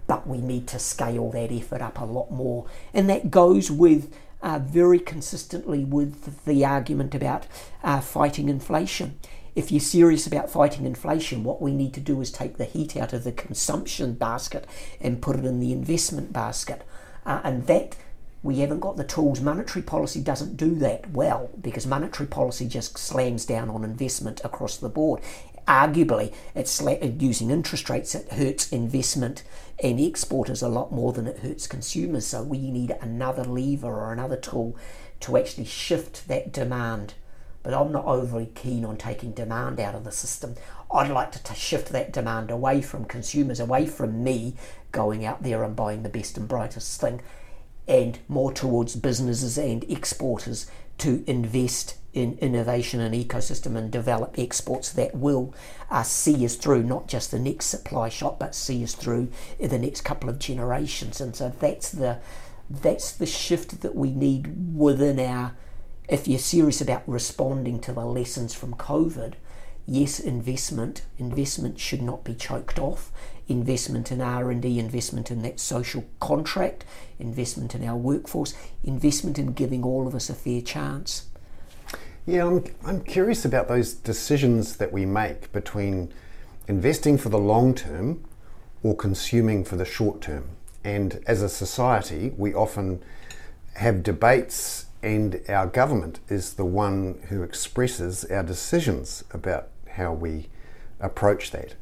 but 0.08 0.28
we 0.28 0.40
need 0.40 0.66
to 0.70 0.80
scale 0.80 1.30
that 1.30 1.52
effort 1.52 1.82
up 1.82 2.00
a 2.00 2.06
lot 2.06 2.32
more, 2.32 2.66
and 2.96 3.08
that 3.08 3.30
goes 3.30 3.70
with 3.70 4.12
uh, 4.42 4.60
very 4.60 5.00
consistently 5.00 5.84
with 5.84 6.44
the 6.46 6.66
argument 6.66 7.16
about 7.16 7.48
uh, 7.84 8.02
fighting 8.02 8.50
inflation 8.50 9.18
if 9.56 9.72
you're 9.72 9.82
serious 9.82 10.26
about 10.26 10.50
fighting 10.50 10.86
inflation, 10.86 11.44
what 11.44 11.62
we 11.62 11.74
need 11.74 11.94
to 11.96 12.00
do 12.00 12.22
is 12.22 12.32
take 12.32 12.58
the 12.58 12.66
heat 12.66 12.96
out 12.96 13.14
of 13.14 13.24
the 13.24 13.32
consumption 13.32 14.14
basket 14.14 14.66
and 15.02 15.22
put 15.22 15.36
it 15.36 15.46
in 15.46 15.60
the 15.60 15.74
investment 15.74 16.32
basket. 16.32 16.84
Uh, 17.26 17.42
and 17.44 17.68
that 17.68 17.96
we 18.44 18.60
haven't 18.60 18.80
got 18.80 18.98
the 18.98 19.04
tools. 19.04 19.42
Monetary 19.42 19.84
policy 19.84 20.22
doesn't 20.22 20.58
do 20.58 20.74
that 20.76 21.12
well 21.12 21.52
because 21.62 21.86
monetary 21.86 22.28
policy 22.28 22.68
just 22.68 22.98
slams 22.98 23.46
down 23.46 23.70
on 23.70 23.84
investment 23.84 24.42
across 24.44 24.78
the 24.78 24.90
board. 24.90 25.22
Arguably, 25.68 26.34
it's 26.56 26.82
using 26.82 27.50
interest 27.50 27.90
rates, 27.90 28.16
it 28.16 28.32
hurts 28.34 28.72
investment 28.72 29.44
and 29.84 30.00
exporters 30.00 30.62
a 30.62 30.68
lot 30.68 30.92
more 30.92 31.14
than 31.14 31.28
it 31.28 31.40
hurts 31.40 31.68
consumers. 31.68 32.28
So 32.28 32.44
we 32.44 32.72
need 32.72 32.96
another 33.02 33.44
lever 33.44 33.88
or 33.88 34.14
another 34.14 34.38
tool 34.38 34.76
to 35.22 35.38
actually 35.38 35.66
shift 35.66 36.28
that 36.28 36.52
demand. 36.52 37.14
But 37.64 37.74
I'm 37.74 37.92
not 37.92 38.06
overly 38.06 38.50
keen 38.56 38.84
on 38.84 38.98
taking 38.98 39.34
demand 39.34 39.80
out 39.80 39.96
of 39.96 40.04
the 40.04 40.12
system. 40.12 40.56
I'd 40.92 41.12
like 41.12 41.32
to 41.34 41.44
t- 41.44 41.54
shift 41.56 41.90
that 41.90 42.12
demand 42.12 42.50
away 42.50 42.82
from 42.82 43.06
consumers, 43.06 43.60
away 43.60 43.86
from 43.86 44.24
me 44.24 44.56
going 44.92 45.26
out 45.26 45.44
there 45.44 45.64
and 45.64 45.76
buying 45.76 46.04
the 46.04 46.10
best 46.10 46.38
and 46.38 46.48
brightest 46.48 47.00
thing, 47.00 47.22
and 47.88 48.20
more 48.28 48.52
towards 48.52 48.96
businesses 48.96 49.58
and 49.58 49.84
exporters 49.86 50.70
to 50.98 51.24
invest 51.28 51.96
in 52.14 52.38
innovation 52.40 53.00
and 53.00 53.16
ecosystem 53.16 53.78
and 53.78 53.90
develop 53.90 54.36
exports 54.38 54.92
that 54.92 55.16
will 55.16 55.54
uh, 55.90 56.04
see 56.04 56.46
us 56.46 56.56
through 56.56 56.84
not 56.84 57.08
just 57.08 57.32
the 57.32 57.40
next 57.40 57.66
supply 57.66 58.10
shock 58.10 58.38
but 58.38 58.54
see 58.54 58.84
us 58.84 58.94
through 58.94 59.30
the 59.60 59.80
next 59.80 60.02
couple 60.02 60.30
of 60.30 60.40
generations. 60.40 61.22
And 61.22 61.36
so 61.36 61.54
that's 61.60 61.92
the 61.92 62.20
that's 62.70 63.12
the 63.12 63.26
shift 63.26 63.82
that 63.82 63.96
we 63.96 64.12
need 64.12 64.76
within 64.76 65.20
our 65.20 65.56
if 66.08 66.28
you're 66.28 66.40
serious 66.40 66.82
about 66.82 67.04
responding 67.08 67.80
to 67.80 67.94
the 67.94 68.06
lessons 68.06 68.54
from 68.54 68.74
covid 68.74 69.34
yes 69.86 70.20
investment 70.20 71.04
investment 71.18 71.80
should 71.80 72.02
not 72.02 72.24
be 72.24 72.34
choked 72.34 72.80
off. 72.80 73.12
Investment 73.48 74.12
in 74.12 74.22
R&D 74.22 74.80
investment 74.80 75.30
in 75.30 75.42
that 75.42 75.60
social 75.60 76.06
contract 76.22 76.86
investment 77.20 77.76
in 77.76 77.84
our 77.86 77.98
workforce 77.98 78.54
investment 78.84 79.38
in 79.38 79.52
giving 79.52 79.84
all 79.84 80.08
of 80.08 80.16
us 80.16 80.30
a 80.30 80.34
fair 80.34 80.62
chance 80.62 81.26
yeah, 82.26 82.46
I'm, 82.46 82.64
I'm 82.86 83.02
curious 83.02 83.46
about 83.46 83.68
those 83.68 83.94
decisions 83.94 84.78
that 84.78 84.92
we 84.92 85.06
make 85.06 85.52
between 85.52 86.14
investing 86.68 87.18
for 87.18 87.30
the 87.30 87.40
long 87.40 87.74
term 87.74 88.24
or 88.84 88.96
consuming 88.96 89.64
for 89.64 89.76
the 89.76 89.86
short 89.86 90.22
term. 90.22 90.50
And 90.84 91.24
as 91.28 91.42
a 91.42 91.50
society, 91.50 92.32
we 92.38 92.54
often 92.54 93.04
have 93.76 94.04
debates, 94.04 94.86
and 95.04 95.42
our 95.50 95.68
government 95.68 96.20
is 96.30 96.54
the 96.54 96.66
one 96.66 97.20
who 97.30 97.44
expresses 97.44 98.26
our 98.26 98.44
decisions 98.44 99.24
about 99.32 99.70
how 99.92 100.14
we 100.14 100.50
approach 101.00 101.52
that. 101.52 101.76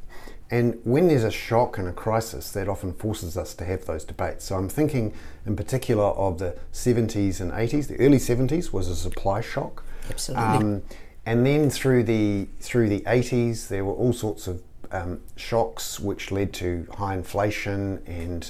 And 0.51 0.79
when 0.83 1.07
there's 1.07 1.23
a 1.23 1.31
shock 1.31 1.77
and 1.77 1.87
a 1.87 1.93
crisis, 1.93 2.51
that 2.53 2.67
often 2.67 2.93
forces 2.93 3.37
us 3.37 3.53
to 3.55 3.65
have 3.65 3.85
those 3.85 4.03
debates. 4.03 4.45
So 4.45 4.55
I'm 4.55 4.69
thinking 4.69 5.13
in 5.45 5.55
particular 5.55 6.05
of 6.05 6.39
the 6.39 6.57
70s 6.73 7.39
and 7.39 7.51
80s. 7.51 7.87
The 7.87 7.99
early 7.99 8.17
70s 8.17 8.73
was 8.73 8.87
a 8.87 8.95
supply 8.95 9.41
shock 9.41 9.83
Absolutely. 10.09 10.45
Um, 10.45 10.81
and 11.25 11.45
then 11.45 11.69
through 11.69 12.03
the 12.03 12.47
through 12.59 12.89
the 12.89 13.01
80s, 13.01 13.67
there 13.67 13.85
were 13.85 13.93
all 13.93 14.13
sorts 14.13 14.47
of 14.47 14.61
um, 14.91 15.21
shocks 15.35 15.99
which 15.99 16.31
led 16.31 16.53
to 16.53 16.87
high 16.97 17.13
inflation 17.13 18.01
and 18.07 18.49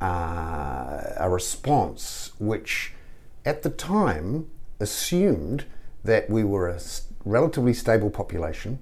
uh, 0.00 1.02
a 1.16 1.28
response 1.28 2.32
which, 2.38 2.92
at 3.44 3.62
the 3.62 3.70
time, 3.70 4.48
assumed 4.80 5.64
that 6.04 6.30
we 6.30 6.44
were 6.44 6.68
a 6.68 6.80
relatively 7.24 7.74
stable 7.74 8.08
population. 8.08 8.78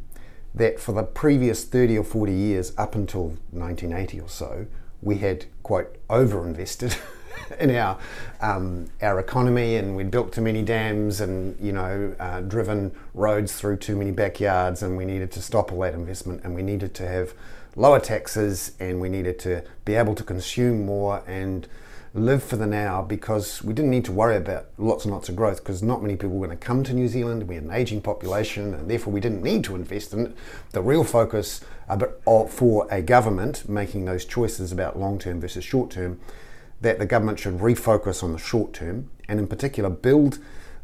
That 0.57 0.81
for 0.81 0.93
the 0.93 1.03
previous 1.03 1.65
30 1.65 1.99
or 1.99 2.05
40 2.05 2.33
years, 2.33 2.73
up 2.79 2.95
until 2.95 3.37
1980 3.53 4.21
or 4.21 4.29
so, 4.29 4.67
we 5.03 5.19
had 5.19 5.45
quite 5.63 5.89
overinvested 6.09 6.99
in 7.61 7.75
our 7.77 7.99
um, 8.41 8.91
our 9.03 9.21
economy, 9.21 9.77
and 9.77 9.97
we'd 9.97 10.11
built 10.11 10.33
too 10.33 10.41
many 10.41 10.63
dams, 10.63 11.21
and 11.21 11.57
you 11.61 11.73
know, 11.73 12.15
uh, 12.19 12.41
driven 12.41 12.93
roads 13.15 13.53
through 13.53 13.77
too 13.77 13.97
many 13.97 14.11
backyards, 14.11 14.83
and 14.83 14.97
we 14.97 15.05
needed 15.05 15.31
to 15.33 15.43
stop 15.43 15.73
all 15.73 15.81
that 15.81 15.95
investment, 15.95 16.43
and 16.45 16.55
we 16.55 16.63
needed 16.63 16.95
to 16.95 17.07
have 17.07 17.35
lower 17.77 18.01
taxes, 18.01 18.73
and 18.81 19.01
we 19.01 19.09
needed 19.09 19.39
to 19.39 19.63
be 19.85 19.95
able 19.95 20.15
to 20.15 20.25
consume 20.25 20.87
more 20.87 21.23
and 21.27 21.69
live 22.17 22.43
for 22.43 22.57
the 22.57 22.67
now 22.67 23.03
because 23.03 23.63
we 23.63 23.75
didn't 23.75 23.91
need 23.91 24.05
to 24.05 24.13
worry 24.13 24.37
about 24.37 24.67
lots 24.79 25.05
and 25.05 25.13
lots 25.13 25.29
of 25.29 25.37
growth 25.37 25.59
because 25.59 25.83
not 25.83 26.03
many 26.03 26.15
people 26.15 26.31
were 26.31 26.47
going 26.47 26.59
to 26.59 26.65
come 26.65 26.83
to 26.85 26.93
New 26.93 27.09
Zealand. 27.09 27.47
We 27.47 27.57
had 27.57 27.65
an 27.65 27.71
aging 27.71 28.01
population 28.01 28.75
and 28.75 28.91
therefore 28.91 29.13
we 29.13 29.21
didn't 29.21 29.43
need 29.43 29.65
to 29.65 29.75
invest 29.75 30.13
in 30.13 30.27
it. 30.27 30.37
The 30.73 30.83
real 30.83 31.05
focus 31.05 31.61
uh, 31.89 31.99
for 32.47 32.89
a 32.91 33.03
government 33.03 33.69
making 33.69 34.07
those 34.07 34.25
choices 34.25 34.73
about 34.73 34.99
long 34.99 35.19
term 35.19 35.41
versus 35.41 35.65
short 35.65 35.91
term 35.91 36.19
that 36.81 36.99
the 36.99 37.07
government 37.07 37.39
should 37.39 37.59
refocus 37.59 38.23
on 38.23 38.33
the 38.33 38.39
short 38.39 38.73
term 38.73 39.11
and, 39.29 39.39
in 39.39 39.47
particular, 39.47 39.91
build 39.91 40.39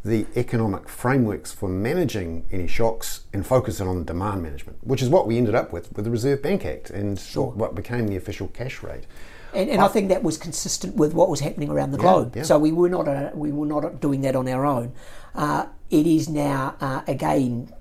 the 0.05 0.27
economic 0.35 0.89
frameworks 0.89 1.53
for 1.53 1.69
managing 1.69 2.45
any 2.51 2.67
shocks 2.67 3.23
and 3.33 3.47
focus 3.47 3.81
it 3.81 3.87
on 3.87 4.05
demand 4.05 4.43
management, 4.43 4.79
which 4.83 5.01
is 5.01 5.09
what 5.09 5.27
we 5.27 5.39
ended 5.39 5.55
up 5.55 5.73
with 5.73 5.93
with 5.95 6.05
the 6.05 6.11
Reserve 6.11 6.43
Bank 6.43 6.65
Act 6.65 6.91
and 6.91 7.19
sure. 7.19 7.51
what 7.53 7.75
became 7.75 8.09
the 8.09 8.17
official 8.17 8.49
cash 8.49 8.83
rate. 8.83 9.05
And, 9.55 9.71
and 9.71 9.81
I, 9.81 9.87
I 9.87 9.89
think 9.89 10.09
that 10.09 10.23
was 10.23 10.39
consistent 10.39 10.97
with 10.97 11.15
what 11.15 11.29
was 11.29 11.41
happening 11.41 11.71
around 11.71 11.93
the 11.93 11.99
globe. 11.99 12.37
Yeah. 12.37 12.43
So 12.43 12.59
we 12.59 12.73
were 12.73 12.89
not 12.89 13.09
a, 13.09 13.31
we 13.35 13.53
were 13.53 13.67
not 13.67 14.01
doing 14.01 14.23
that 14.23 14.35
on 14.37 14.49
our 14.49 14.65
own. 14.65 14.93
Uh, 15.35 15.67
it 15.91 16.07
is 16.07 16.29
now 16.29 16.77
uh, 16.81 17.03
again 17.07 17.73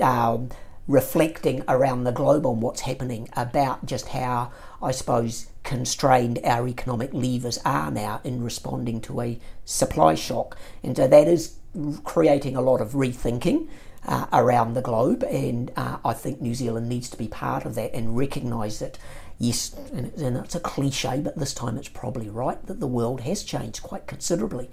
um, 0.00 0.50
reflecting 0.86 1.62
around 1.68 2.04
the 2.04 2.12
globe 2.12 2.44
on 2.44 2.60
what's 2.60 2.80
happening 2.80 3.28
about 3.36 3.86
just 3.86 4.08
how 4.08 4.52
I 4.82 4.90
suppose 4.90 5.46
constrained 5.62 6.40
our 6.44 6.66
economic 6.66 7.12
levers 7.12 7.58
are 7.64 7.90
now 7.90 8.20
in 8.24 8.42
responding 8.42 9.00
to 9.02 9.20
a 9.20 9.38
supply 9.64 10.14
shock. 10.14 10.56
And 10.82 10.96
so 10.96 11.06
that 11.06 11.28
is 11.28 11.56
creating 12.04 12.56
a 12.56 12.60
lot 12.60 12.80
of 12.80 12.92
rethinking 12.92 13.68
uh, 14.06 14.26
around 14.32 14.74
the 14.74 14.82
globe. 14.82 15.22
And 15.24 15.70
uh, 15.76 15.98
I 16.04 16.12
think 16.12 16.40
New 16.40 16.54
Zealand 16.54 16.88
needs 16.88 17.08
to 17.10 17.16
be 17.16 17.28
part 17.28 17.64
of 17.64 17.74
that 17.76 17.92
and 17.94 18.16
recognise 18.16 18.80
that, 18.80 18.98
yes, 19.40 19.74
and, 19.92 20.12
and 20.14 20.36
it's 20.36 20.54
a 20.54 20.60
cliche, 20.60 21.20
but 21.20 21.36
this 21.36 21.52
time 21.52 21.76
it's 21.76 21.88
probably 21.88 22.28
right, 22.28 22.64
that 22.66 22.78
the 22.78 22.86
world 22.86 23.22
has 23.22 23.42
changed 23.42 23.82
quite 23.82 24.06
considerably. 24.06 24.70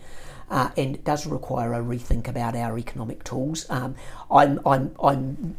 Uh, 0.50 0.70
and 0.78 0.96
it 0.96 1.04
does 1.04 1.26
require 1.26 1.74
a 1.74 1.80
rethink 1.80 2.28
about 2.28 2.56
our 2.56 2.78
economic 2.78 3.24
tools. 3.24 3.66
Um, 3.70 3.96
I'm, 4.30 4.60
I'm, 4.66 4.96
I'm 5.02 5.56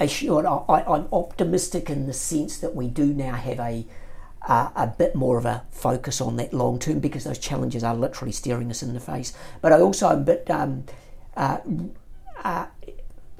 assured, 0.00 0.46
I, 0.46 0.84
I'm 0.88 1.08
optimistic 1.12 1.90
in 1.90 2.06
the 2.06 2.12
sense 2.12 2.58
that 2.58 2.74
we 2.74 2.88
do 2.88 3.12
now 3.12 3.34
have 3.34 3.60
a 3.60 3.84
uh, 4.46 4.70
a 4.76 4.86
bit 4.86 5.14
more 5.14 5.36
of 5.36 5.44
a 5.44 5.64
focus 5.70 6.20
on 6.20 6.36
that 6.36 6.54
long 6.54 6.78
term 6.78 7.00
because 7.00 7.24
those 7.24 7.38
challenges 7.38 7.84
are 7.84 7.94
literally 7.94 8.32
staring 8.32 8.70
us 8.70 8.82
in 8.82 8.94
the 8.94 9.00
face. 9.00 9.32
But 9.60 9.72
I 9.72 9.80
also 9.80 10.08
am 10.08 10.20
a 10.20 10.22
bit, 10.22 10.50
um, 10.50 10.84
uh, 11.36 11.58
uh, 12.44 12.66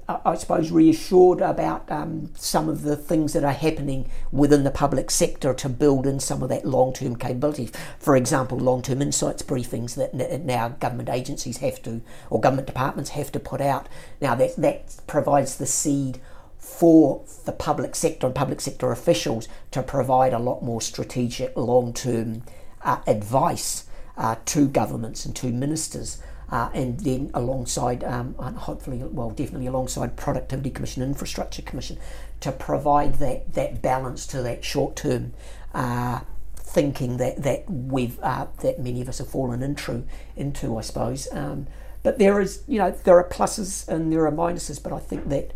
I 0.09 0.37
suppose, 0.37 0.71
reassured 0.71 1.43
about 1.43 1.91
um, 1.93 2.31
some 2.35 2.71
of 2.71 2.81
the 2.81 2.97
things 2.97 3.35
that 3.35 3.45
are 3.45 3.53
happening 3.53 4.11
within 4.33 4.65
the 4.65 4.71
public 4.71 5.11
sector 5.11 5.53
to 5.53 5.69
build 5.69 6.07
in 6.07 6.19
some 6.19 6.43
of 6.43 6.49
that 6.49 6.65
long 6.65 6.95
term 6.95 7.17
capability. 7.17 7.69
For 7.99 8.17
example, 8.17 8.57
long 8.59 8.81
term 8.81 9.03
insights 9.03 9.43
briefings 9.43 9.97
that 9.97 10.15
now 10.47 10.71
government 10.71 11.11
agencies 11.11 11.59
have 11.59 11.83
to, 11.83 12.01
or 12.31 12.41
government 12.41 12.67
departments 12.67 13.11
have 13.11 13.31
to 13.33 13.41
put 13.41 13.61
out. 13.61 13.87
Now, 14.19 14.35
that, 14.37 14.57
that 14.57 14.97
provides 15.07 15.57
the 15.57 15.67
seed 15.67 16.23
for 16.57 17.23
the 17.45 17.53
public 17.53 17.95
sector 17.95 18.27
and 18.27 18.35
public 18.35 18.63
sector 18.63 18.91
officials 18.91 19.47
to 19.73 19.83
provide 19.83 20.33
a 20.33 20.39
lot 20.39 20.63
more 20.63 20.81
strategic 20.81 21.55
long 21.55 21.93
term 21.93 22.45
uh, 22.83 23.01
advice 23.07 23.85
uh, 24.17 24.37
to 24.47 24.69
governments 24.69 25.27
and 25.27 25.37
to 25.37 25.49
ministers. 25.49 26.23
Uh, 26.51 26.71
and 26.73 27.01
then 27.01 27.31
alongside, 27.35 28.03
um, 28.05 28.35
hopefully, 28.35 28.99
well, 28.99 29.31
definitely 29.31 29.67
alongside 29.67 30.17
Productivity 30.17 30.71
Commission, 30.71 31.03
Infrastructure 31.03 31.61
Commission, 31.61 31.99
to 32.41 32.51
provide 32.51 33.17
that, 33.17 33.53
that 33.53 33.83
balance 33.83 34.27
to 34.29 34.41
that 34.43 34.65
short 34.65 34.97
term 34.97 35.35
uh, 35.75 36.21
thinking 36.57 37.17
that 37.17 37.43
that 37.43 37.69
we've 37.69 38.19
uh, 38.21 38.47
that 38.61 38.79
many 38.79 39.01
of 39.01 39.09
us 39.09 39.19
have 39.19 39.29
fallen 39.29 39.63
into, 39.63 40.05
into 40.37 40.77
I 40.79 40.81
suppose. 40.83 41.29
Um, 41.33 41.67
but 42.03 42.19
there 42.19 42.41
is, 42.41 42.63
you 42.67 42.79
know, 42.79 42.91
there 42.91 43.17
are 43.17 43.29
pluses 43.29 43.89
and 43.89 44.13
there 44.13 44.27
are 44.27 44.33
minuses. 44.33 44.83
But 44.83 44.93
I 44.93 44.99
think 44.99 45.29
that 45.29 45.53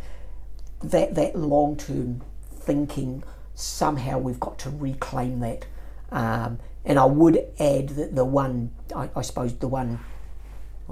that 0.83 1.15
that 1.15 1.37
long 1.37 1.77
term 1.77 2.23
thinking 2.55 3.23
somehow 3.55 4.19
we've 4.19 4.41
got 4.41 4.59
to 4.61 4.71
reclaim 4.71 5.41
that. 5.41 5.67
Um, 6.11 6.59
and 6.85 6.99
I 6.99 7.05
would 7.05 7.37
add 7.61 7.91
that 7.91 8.15
the 8.15 8.25
one, 8.25 8.73
I, 8.95 9.09
I, 9.15 9.23
suppose, 9.23 9.55
the 9.55 9.69
one, 9.69 10.01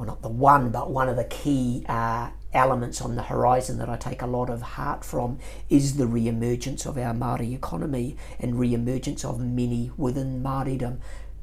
not 0.04 0.22
the 0.22 0.28
one, 0.28 0.70
but 0.70 0.90
one 0.90 1.08
of 1.08 1.16
the 1.16 1.24
key 1.24 1.84
uh, 1.88 2.30
elements 2.52 3.00
on 3.00 3.16
the 3.16 3.22
horizon 3.22 3.78
that 3.78 3.88
I 3.88 3.96
take 3.96 4.22
a 4.22 4.26
lot 4.26 4.50
of 4.50 4.62
heart 4.62 5.04
from 5.04 5.38
is 5.68 5.96
the 5.96 6.06
re-emergence 6.06 6.86
of 6.86 6.98
our 6.98 7.14
Māori 7.14 7.52
economy 7.54 8.16
and 8.38 8.58
re-emergence 8.58 9.24
of 9.24 9.40
many 9.40 9.90
within 9.96 10.42
Māoridom 10.42 10.98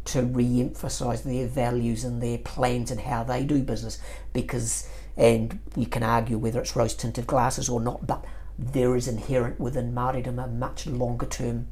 to 0.06 0.22
re-emphasise 0.24 1.22
their 1.22 1.48
values 1.48 2.04
and 2.04 2.22
their 2.22 2.38
plans 2.38 2.92
and 2.92 3.02
how 3.02 3.24
they 3.24 3.44
do 3.44 3.62
business 3.62 4.00
because 4.34 4.88
and 5.18 5.60
you 5.76 5.88
can 5.88 6.04
argue 6.04 6.38
whether 6.38 6.62
it's 6.62 6.76
rose 6.76 6.94
tinted 6.94 7.26
glasses 7.26 7.68
or 7.68 7.82
not, 7.82 8.06
but 8.06 8.24
there 8.58 8.96
is 8.96 9.08
inherent 9.08 9.60
within 9.60 9.94
Māoridom 9.94 10.44
a 10.44 10.48
much 10.48 10.86
longer 10.86 11.26
term 11.26 11.68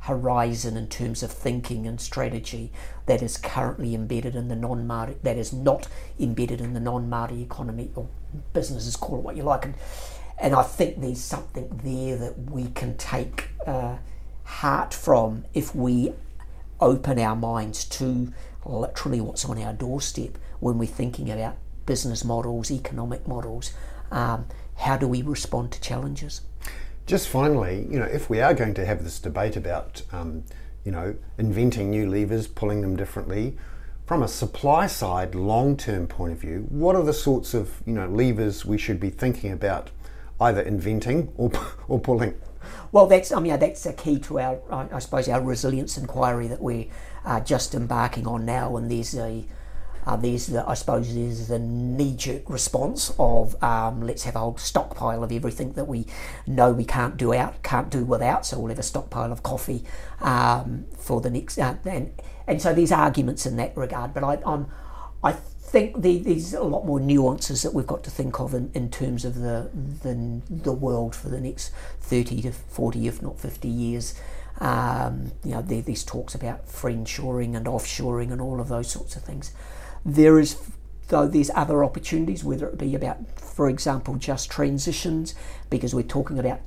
horizon 0.00 0.76
in 0.76 0.88
terms 0.88 1.22
of 1.22 1.30
thinking 1.30 1.86
and 1.86 2.00
strategy 2.00 2.72
that 3.06 3.22
is 3.22 3.36
currently 3.36 3.94
embedded 3.94 4.34
in 4.34 4.48
the 4.48 4.56
non 4.56 4.86
Māori, 4.86 5.20
that 5.22 5.36
is 5.36 5.52
not 5.52 5.88
embedded 6.18 6.60
in 6.60 6.72
the 6.72 6.80
non 6.80 7.08
Māori 7.08 7.42
economy 7.42 7.90
or 7.94 8.08
businesses, 8.52 8.96
call 8.96 9.18
it 9.18 9.22
what 9.22 9.36
you 9.36 9.42
like. 9.42 9.64
And, 9.64 9.74
and 10.38 10.54
I 10.54 10.62
think 10.62 11.00
there's 11.00 11.20
something 11.20 11.80
there 11.84 12.16
that 12.16 12.50
we 12.50 12.68
can 12.68 12.96
take 12.96 13.48
uh, 13.66 13.96
heart 14.44 14.94
from 14.94 15.44
if 15.52 15.74
we 15.74 16.12
open 16.80 17.18
our 17.18 17.36
minds 17.36 17.84
to 17.84 18.32
literally 18.64 19.20
what's 19.20 19.44
on 19.44 19.60
our 19.62 19.72
doorstep 19.72 20.38
when 20.60 20.78
we're 20.78 20.86
thinking 20.86 21.30
about 21.30 21.56
business 21.84 22.24
models, 22.24 22.70
economic 22.70 23.26
models. 23.28 23.72
Um, 24.10 24.46
how 24.76 24.96
do 24.96 25.06
we 25.06 25.20
respond 25.22 25.72
to 25.72 25.80
challenges? 25.80 26.40
Just 27.10 27.28
finally, 27.28 27.88
you 27.90 27.98
know, 27.98 28.04
if 28.04 28.30
we 28.30 28.40
are 28.40 28.54
going 28.54 28.72
to 28.74 28.86
have 28.86 29.02
this 29.02 29.18
debate 29.18 29.56
about, 29.56 30.02
um, 30.12 30.44
you 30.84 30.92
know, 30.92 31.16
inventing 31.38 31.90
new 31.90 32.08
levers, 32.08 32.46
pulling 32.46 32.82
them 32.82 32.94
differently, 32.94 33.58
from 34.06 34.22
a 34.22 34.28
supply 34.28 34.86
side, 34.86 35.34
long-term 35.34 36.06
point 36.06 36.34
of 36.34 36.38
view, 36.38 36.66
what 36.68 36.94
are 36.94 37.02
the 37.02 37.12
sorts 37.12 37.52
of, 37.52 37.82
you 37.84 37.94
know, 37.94 38.06
levers 38.06 38.64
we 38.64 38.78
should 38.78 39.00
be 39.00 39.10
thinking 39.10 39.50
about, 39.50 39.90
either 40.40 40.60
inventing 40.60 41.32
or 41.36 41.50
or 41.88 41.98
pulling? 41.98 42.36
Well, 42.92 43.08
that's 43.08 43.32
I 43.32 43.40
mean 43.40 43.58
that's 43.58 43.84
a 43.86 43.92
key 43.92 44.20
to 44.20 44.38
our 44.38 44.60
I 44.70 45.00
suppose 45.00 45.28
our 45.28 45.40
resilience 45.40 45.98
inquiry 45.98 46.46
that 46.46 46.62
we're 46.62 46.86
uh, 47.24 47.40
just 47.40 47.74
embarking 47.74 48.28
on 48.28 48.44
now, 48.44 48.76
and 48.76 48.88
there's 48.88 49.16
a 49.16 49.44
uh, 50.06 50.16
there's 50.16 50.46
the, 50.46 50.66
I 50.66 50.74
suppose 50.74 51.14
there's 51.14 51.48
the 51.48 51.58
knee-jerk 51.58 52.48
response 52.48 53.12
of 53.18 53.62
um, 53.62 54.02
let's 54.02 54.24
have 54.24 54.36
a 54.36 54.38
whole 54.38 54.56
stockpile 54.56 55.22
of 55.22 55.32
everything 55.32 55.72
that 55.72 55.86
we 55.86 56.06
know 56.46 56.72
we 56.72 56.84
can't 56.84 57.16
do 57.16 57.34
out, 57.34 57.62
can't 57.62 57.90
do 57.90 58.04
without. 58.04 58.46
So 58.46 58.58
we'll 58.58 58.70
have 58.70 58.78
a 58.78 58.82
stockpile 58.82 59.32
of 59.32 59.42
coffee 59.42 59.84
um, 60.20 60.86
for 60.98 61.20
the 61.20 61.30
next, 61.30 61.58
uh, 61.58 61.76
and 61.84 62.12
and 62.46 62.60
so 62.60 62.74
there's 62.74 62.92
arguments 62.92 63.46
in 63.46 63.56
that 63.56 63.76
regard. 63.76 64.14
But 64.14 64.24
I, 64.24 64.38
I'm, 64.44 64.66
I 65.22 65.32
think 65.32 66.02
the, 66.02 66.18
there's 66.18 66.52
a 66.52 66.62
lot 66.62 66.84
more 66.84 66.98
nuances 66.98 67.62
that 67.62 67.72
we've 67.72 67.86
got 67.86 68.02
to 68.04 68.10
think 68.10 68.40
of 68.40 68.54
in, 68.54 68.70
in 68.74 68.90
terms 68.90 69.24
of 69.24 69.36
the, 69.36 69.70
the 70.02 70.42
the 70.50 70.72
world 70.72 71.14
for 71.14 71.28
the 71.28 71.40
next 71.40 71.72
30 72.00 72.42
to 72.42 72.52
40, 72.52 73.06
if 73.06 73.22
not 73.22 73.38
50 73.38 73.68
years. 73.68 74.14
Um, 74.58 75.32
you 75.44 75.52
know, 75.52 75.62
there, 75.62 75.80
there's 75.80 76.04
talks 76.04 76.34
about 76.34 76.66
friendshoring 76.66 77.56
and 77.56 77.66
offshoring 77.66 78.30
and 78.32 78.40
all 78.40 78.60
of 78.60 78.68
those 78.68 78.90
sorts 78.90 79.16
of 79.16 79.22
things. 79.22 79.52
There 80.04 80.38
is, 80.38 80.56
though, 81.08 81.26
there's 81.26 81.50
other 81.54 81.84
opportunities, 81.84 82.44
whether 82.44 82.68
it 82.68 82.78
be 82.78 82.94
about, 82.94 83.40
for 83.40 83.68
example, 83.68 84.16
just 84.16 84.50
transitions, 84.50 85.34
because 85.68 85.94
we're 85.94 86.02
talking 86.02 86.38
about, 86.38 86.60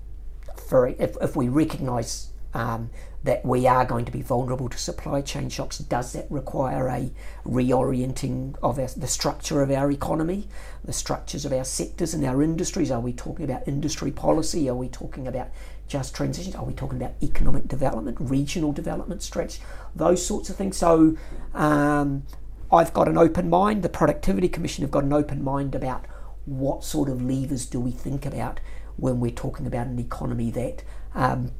for 0.68 0.88
if, 0.88 1.18
if 1.22 1.36
we 1.36 1.50
recognise 1.50 2.30
um, 2.54 2.90
that 3.24 3.44
we 3.46 3.66
are 3.66 3.86
going 3.86 4.06
to 4.06 4.12
be 4.12 4.22
vulnerable 4.22 4.70
to 4.70 4.78
supply 4.78 5.22
chain 5.22 5.50
shocks, 5.50 5.78
does 5.78 6.14
that 6.14 6.30
require 6.30 6.88
a 6.90 7.10
reorienting 7.46 8.56
of 8.62 8.78
our, 8.78 8.88
the 8.98 9.08
structure 9.08 9.62
of 9.62 9.72
our 9.72 9.90
economy, 9.92 10.48
the 10.84 10.94
structures 10.94 11.46
of 11.46 11.54
our 11.54 11.64
sectors 11.64 12.14
and 12.14 12.24
our 12.26 12.44
industries? 12.44 12.92
Are 12.92 13.00
we 13.00 13.14
talking 13.14 13.46
about 13.46 13.68
industry 13.68 14.12
policy? 14.12 14.70
Are 14.70 14.76
we 14.76 14.90
talking 14.90 15.28
about 15.28 15.48
just 15.88 16.14
transitions? 16.14 16.56
Are 16.56 16.66
we 16.66 16.74
talking 16.74 17.02
about 17.02 17.14
economic 17.24 17.68
development, 17.68 18.18
regional 18.20 18.72
development 18.72 19.24
stretch, 19.24 19.60
those 19.96 20.24
sorts 20.24 20.50
of 20.50 20.58
things? 20.58 20.78
So 20.78 21.18
um, 21.54 22.24
I've 22.74 22.92
got 22.92 23.08
an 23.08 23.20
open 23.20 23.52
mind, 23.52 23.84
the 23.84 23.90
Productivity 23.90 24.50
Commission 24.50 24.84
have 24.84 24.90
got 24.90 25.04
an 25.04 25.14
open 25.14 25.44
mind 25.44 25.76
about 25.76 26.06
what 26.46 26.84
sort 26.84 27.08
of 27.08 27.22
levers 27.22 27.68
do 27.68 27.80
we 27.80 27.92
think 27.92 28.26
about 28.26 28.60
when 28.98 29.20
we're 29.20 29.32
talking 29.32 29.68
about 29.68 29.86
an 29.86 30.00
economy 30.00 30.50
that 30.52 30.84
um, 31.14 31.52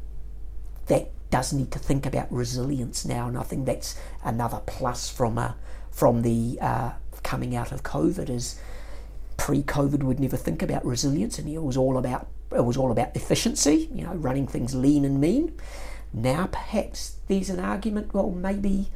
that 0.88 1.12
does 1.30 1.54
need 1.54 1.72
to 1.72 1.80
think 1.80 2.08
about 2.08 2.32
resilience 2.32 3.06
now, 3.06 3.28
and 3.28 3.38
I 3.38 3.44
think 3.44 3.68
that's 3.68 3.98
another 4.24 4.62
plus 4.66 5.10
from 5.10 5.38
a, 5.38 5.42
uh, 5.42 5.54
from 5.92 6.24
the 6.24 6.58
uh, 6.60 6.92
coming 7.22 7.56
out 7.56 7.72
of 7.72 7.84
COVID 7.84 8.30
is 8.30 8.60
pre-COVID 9.38 10.04
would 10.04 10.20
never 10.20 10.38
think 10.38 10.64
about 10.64 10.84
resilience, 10.84 11.38
and 11.38 11.48
it 11.48 11.62
was 11.62 11.78
all 11.78 11.98
about 11.98 12.28
it 12.52 12.66
was 12.66 12.78
all 12.78 12.92
about 12.92 13.16
efficiency, 13.16 13.90
you 13.94 14.04
know, 14.04 14.14
running 14.16 14.48
things 14.48 14.74
lean 14.74 15.06
and 15.06 15.22
mean. 15.22 15.60
Now 16.12 16.48
perhaps 16.48 17.18
there's 17.28 17.50
an 17.50 17.60
argument, 17.60 18.14
well, 18.14 18.32
maybe 18.32 18.90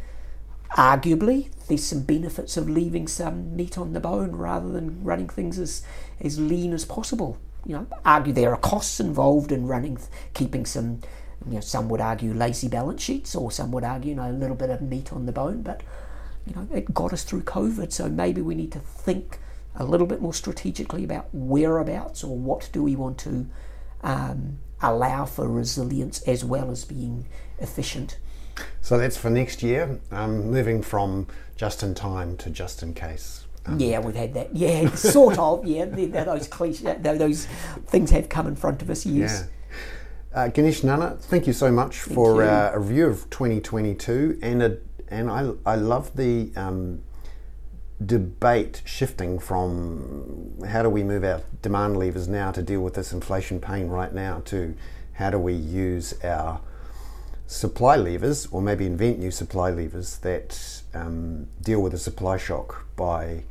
arguably 0.71 1.49
there's 1.67 1.83
some 1.83 2.01
benefits 2.01 2.55
of 2.57 2.69
leaving 2.69 3.07
some 3.07 3.55
meat 3.55 3.77
on 3.77 3.93
the 3.93 3.99
bone 3.99 4.35
rather 4.35 4.69
than 4.69 5.03
running 5.03 5.27
things 5.27 5.59
as, 5.59 5.83
as 6.21 6.39
lean 6.39 6.73
as 6.73 6.85
possible. 6.85 7.37
You 7.65 7.75
know, 7.75 7.87
argue 8.05 8.31
there 8.31 8.53
are 8.53 8.57
costs 8.57 8.99
involved 8.99 9.51
in 9.51 9.67
running, 9.67 9.97
keeping 10.33 10.65
some, 10.65 11.01
you 11.45 11.55
know, 11.55 11.59
some 11.59 11.89
would 11.89 11.99
argue 11.99 12.33
lazy 12.33 12.69
balance 12.69 13.01
sheets, 13.01 13.35
or 13.35 13.51
some 13.51 13.71
would 13.71 13.83
argue, 13.83 14.11
you 14.11 14.15
know, 14.15 14.29
a 14.29 14.31
little 14.31 14.55
bit 14.55 14.69
of 14.69 14.81
meat 14.81 15.11
on 15.11 15.25
the 15.25 15.33
bone. 15.33 15.61
But 15.61 15.83
you 16.45 16.55
know, 16.55 16.67
it 16.73 16.93
got 16.93 17.11
us 17.11 17.23
through 17.23 17.41
COVID, 17.43 17.91
so 17.91 18.07
maybe 18.07 18.41
we 18.41 18.55
need 18.55 18.71
to 18.71 18.79
think 18.79 19.39
a 19.75 19.83
little 19.83 20.07
bit 20.07 20.21
more 20.21 20.33
strategically 20.33 21.03
about 21.03 21.27
whereabouts 21.33 22.23
or 22.23 22.37
what 22.37 22.69
do 22.71 22.81
we 22.81 22.95
want 22.95 23.17
to 23.19 23.47
um, 24.01 24.59
allow 24.81 25.25
for 25.25 25.47
resilience 25.47 26.21
as 26.21 26.45
well 26.45 26.71
as 26.71 26.85
being 26.85 27.27
efficient 27.59 28.17
so 28.81 28.97
that's 28.97 29.17
for 29.17 29.29
next 29.29 29.63
year, 29.63 29.99
um, 30.11 30.49
moving 30.51 30.81
from 30.81 31.27
just 31.55 31.83
in 31.83 31.95
time 31.95 32.37
to 32.37 32.49
just 32.49 32.83
in 32.83 32.93
case. 32.93 33.45
Um, 33.65 33.79
yeah, 33.79 33.99
we've 33.99 34.15
had 34.15 34.33
that. 34.35 34.55
Yeah, 34.55 34.89
sort 34.95 35.37
of. 35.37 35.65
Yeah, 35.65 35.85
those 35.85 36.47
cliche, 36.47 36.97
those 37.01 37.45
things 37.87 38.11
have 38.11 38.29
come 38.29 38.47
in 38.47 38.55
front 38.55 38.81
of 38.81 38.89
us. 38.89 39.05
Yes. 39.05 39.43
Yeah. 39.43 39.53
Uh, 40.33 40.47
Ganesh 40.49 40.83
Nana, 40.83 41.17
thank 41.19 41.47
you 41.47 41.53
so 41.53 41.71
much 41.71 42.01
thank 42.01 42.15
for 42.15 42.43
uh, 42.43 42.71
a 42.73 42.79
review 42.79 43.07
of 43.07 43.29
2022, 43.29 44.39
and 44.41 44.61
a, 44.61 44.77
and 45.09 45.31
I 45.31 45.51
I 45.65 45.75
love 45.75 46.15
the 46.15 46.51
um, 46.55 47.01
debate 48.05 48.83
shifting 48.85 49.39
from 49.39 50.53
how 50.67 50.83
do 50.83 50.89
we 50.89 51.03
move 51.03 51.23
our 51.23 51.41
demand 51.61 51.97
levers 51.97 52.27
now 52.27 52.51
to 52.51 52.61
deal 52.61 52.81
with 52.81 52.93
this 52.93 53.11
inflation 53.11 53.59
pain 53.59 53.87
right 53.87 54.13
now 54.13 54.41
to 54.45 54.75
how 55.13 55.31
do 55.31 55.39
we 55.39 55.53
use 55.53 56.13
our 56.23 56.61
supply 57.47 57.95
levers, 57.95 58.47
or 58.51 58.61
maybe 58.61 58.85
invent 58.85 59.19
new 59.19 59.31
supply 59.31 59.71
levers 59.71 60.17
that 60.17 60.83
um, 60.93 61.47
deal 61.61 61.81
with 61.81 61.93
a 61.93 61.97
supply 61.97 62.37
shock 62.37 62.85
by 62.95 63.43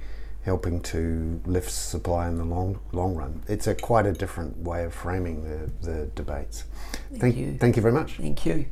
helping 0.45 0.81
to 0.81 1.41
lift 1.45 1.71
supply 1.71 2.29
in 2.29 2.39
the 2.39 2.45
long 2.45 2.79
long 2.93 3.17
run. 3.17 3.43
It's 3.49 3.67
a 3.67 3.75
quite 3.75 4.07
a 4.07 4.13
different 4.13 4.59
way 4.59 4.85
of 4.85 4.95
framing 4.95 5.43
the, 5.43 5.71
the 5.91 6.07
debates. 6.15 6.65
Thank, 7.09 7.21
thank 7.21 7.37
you. 7.37 7.59
Thank 7.59 7.77
you 7.77 7.83
very 7.83 7.95
much. 7.95 8.13
Thank 8.13 8.47
you. 8.47 8.67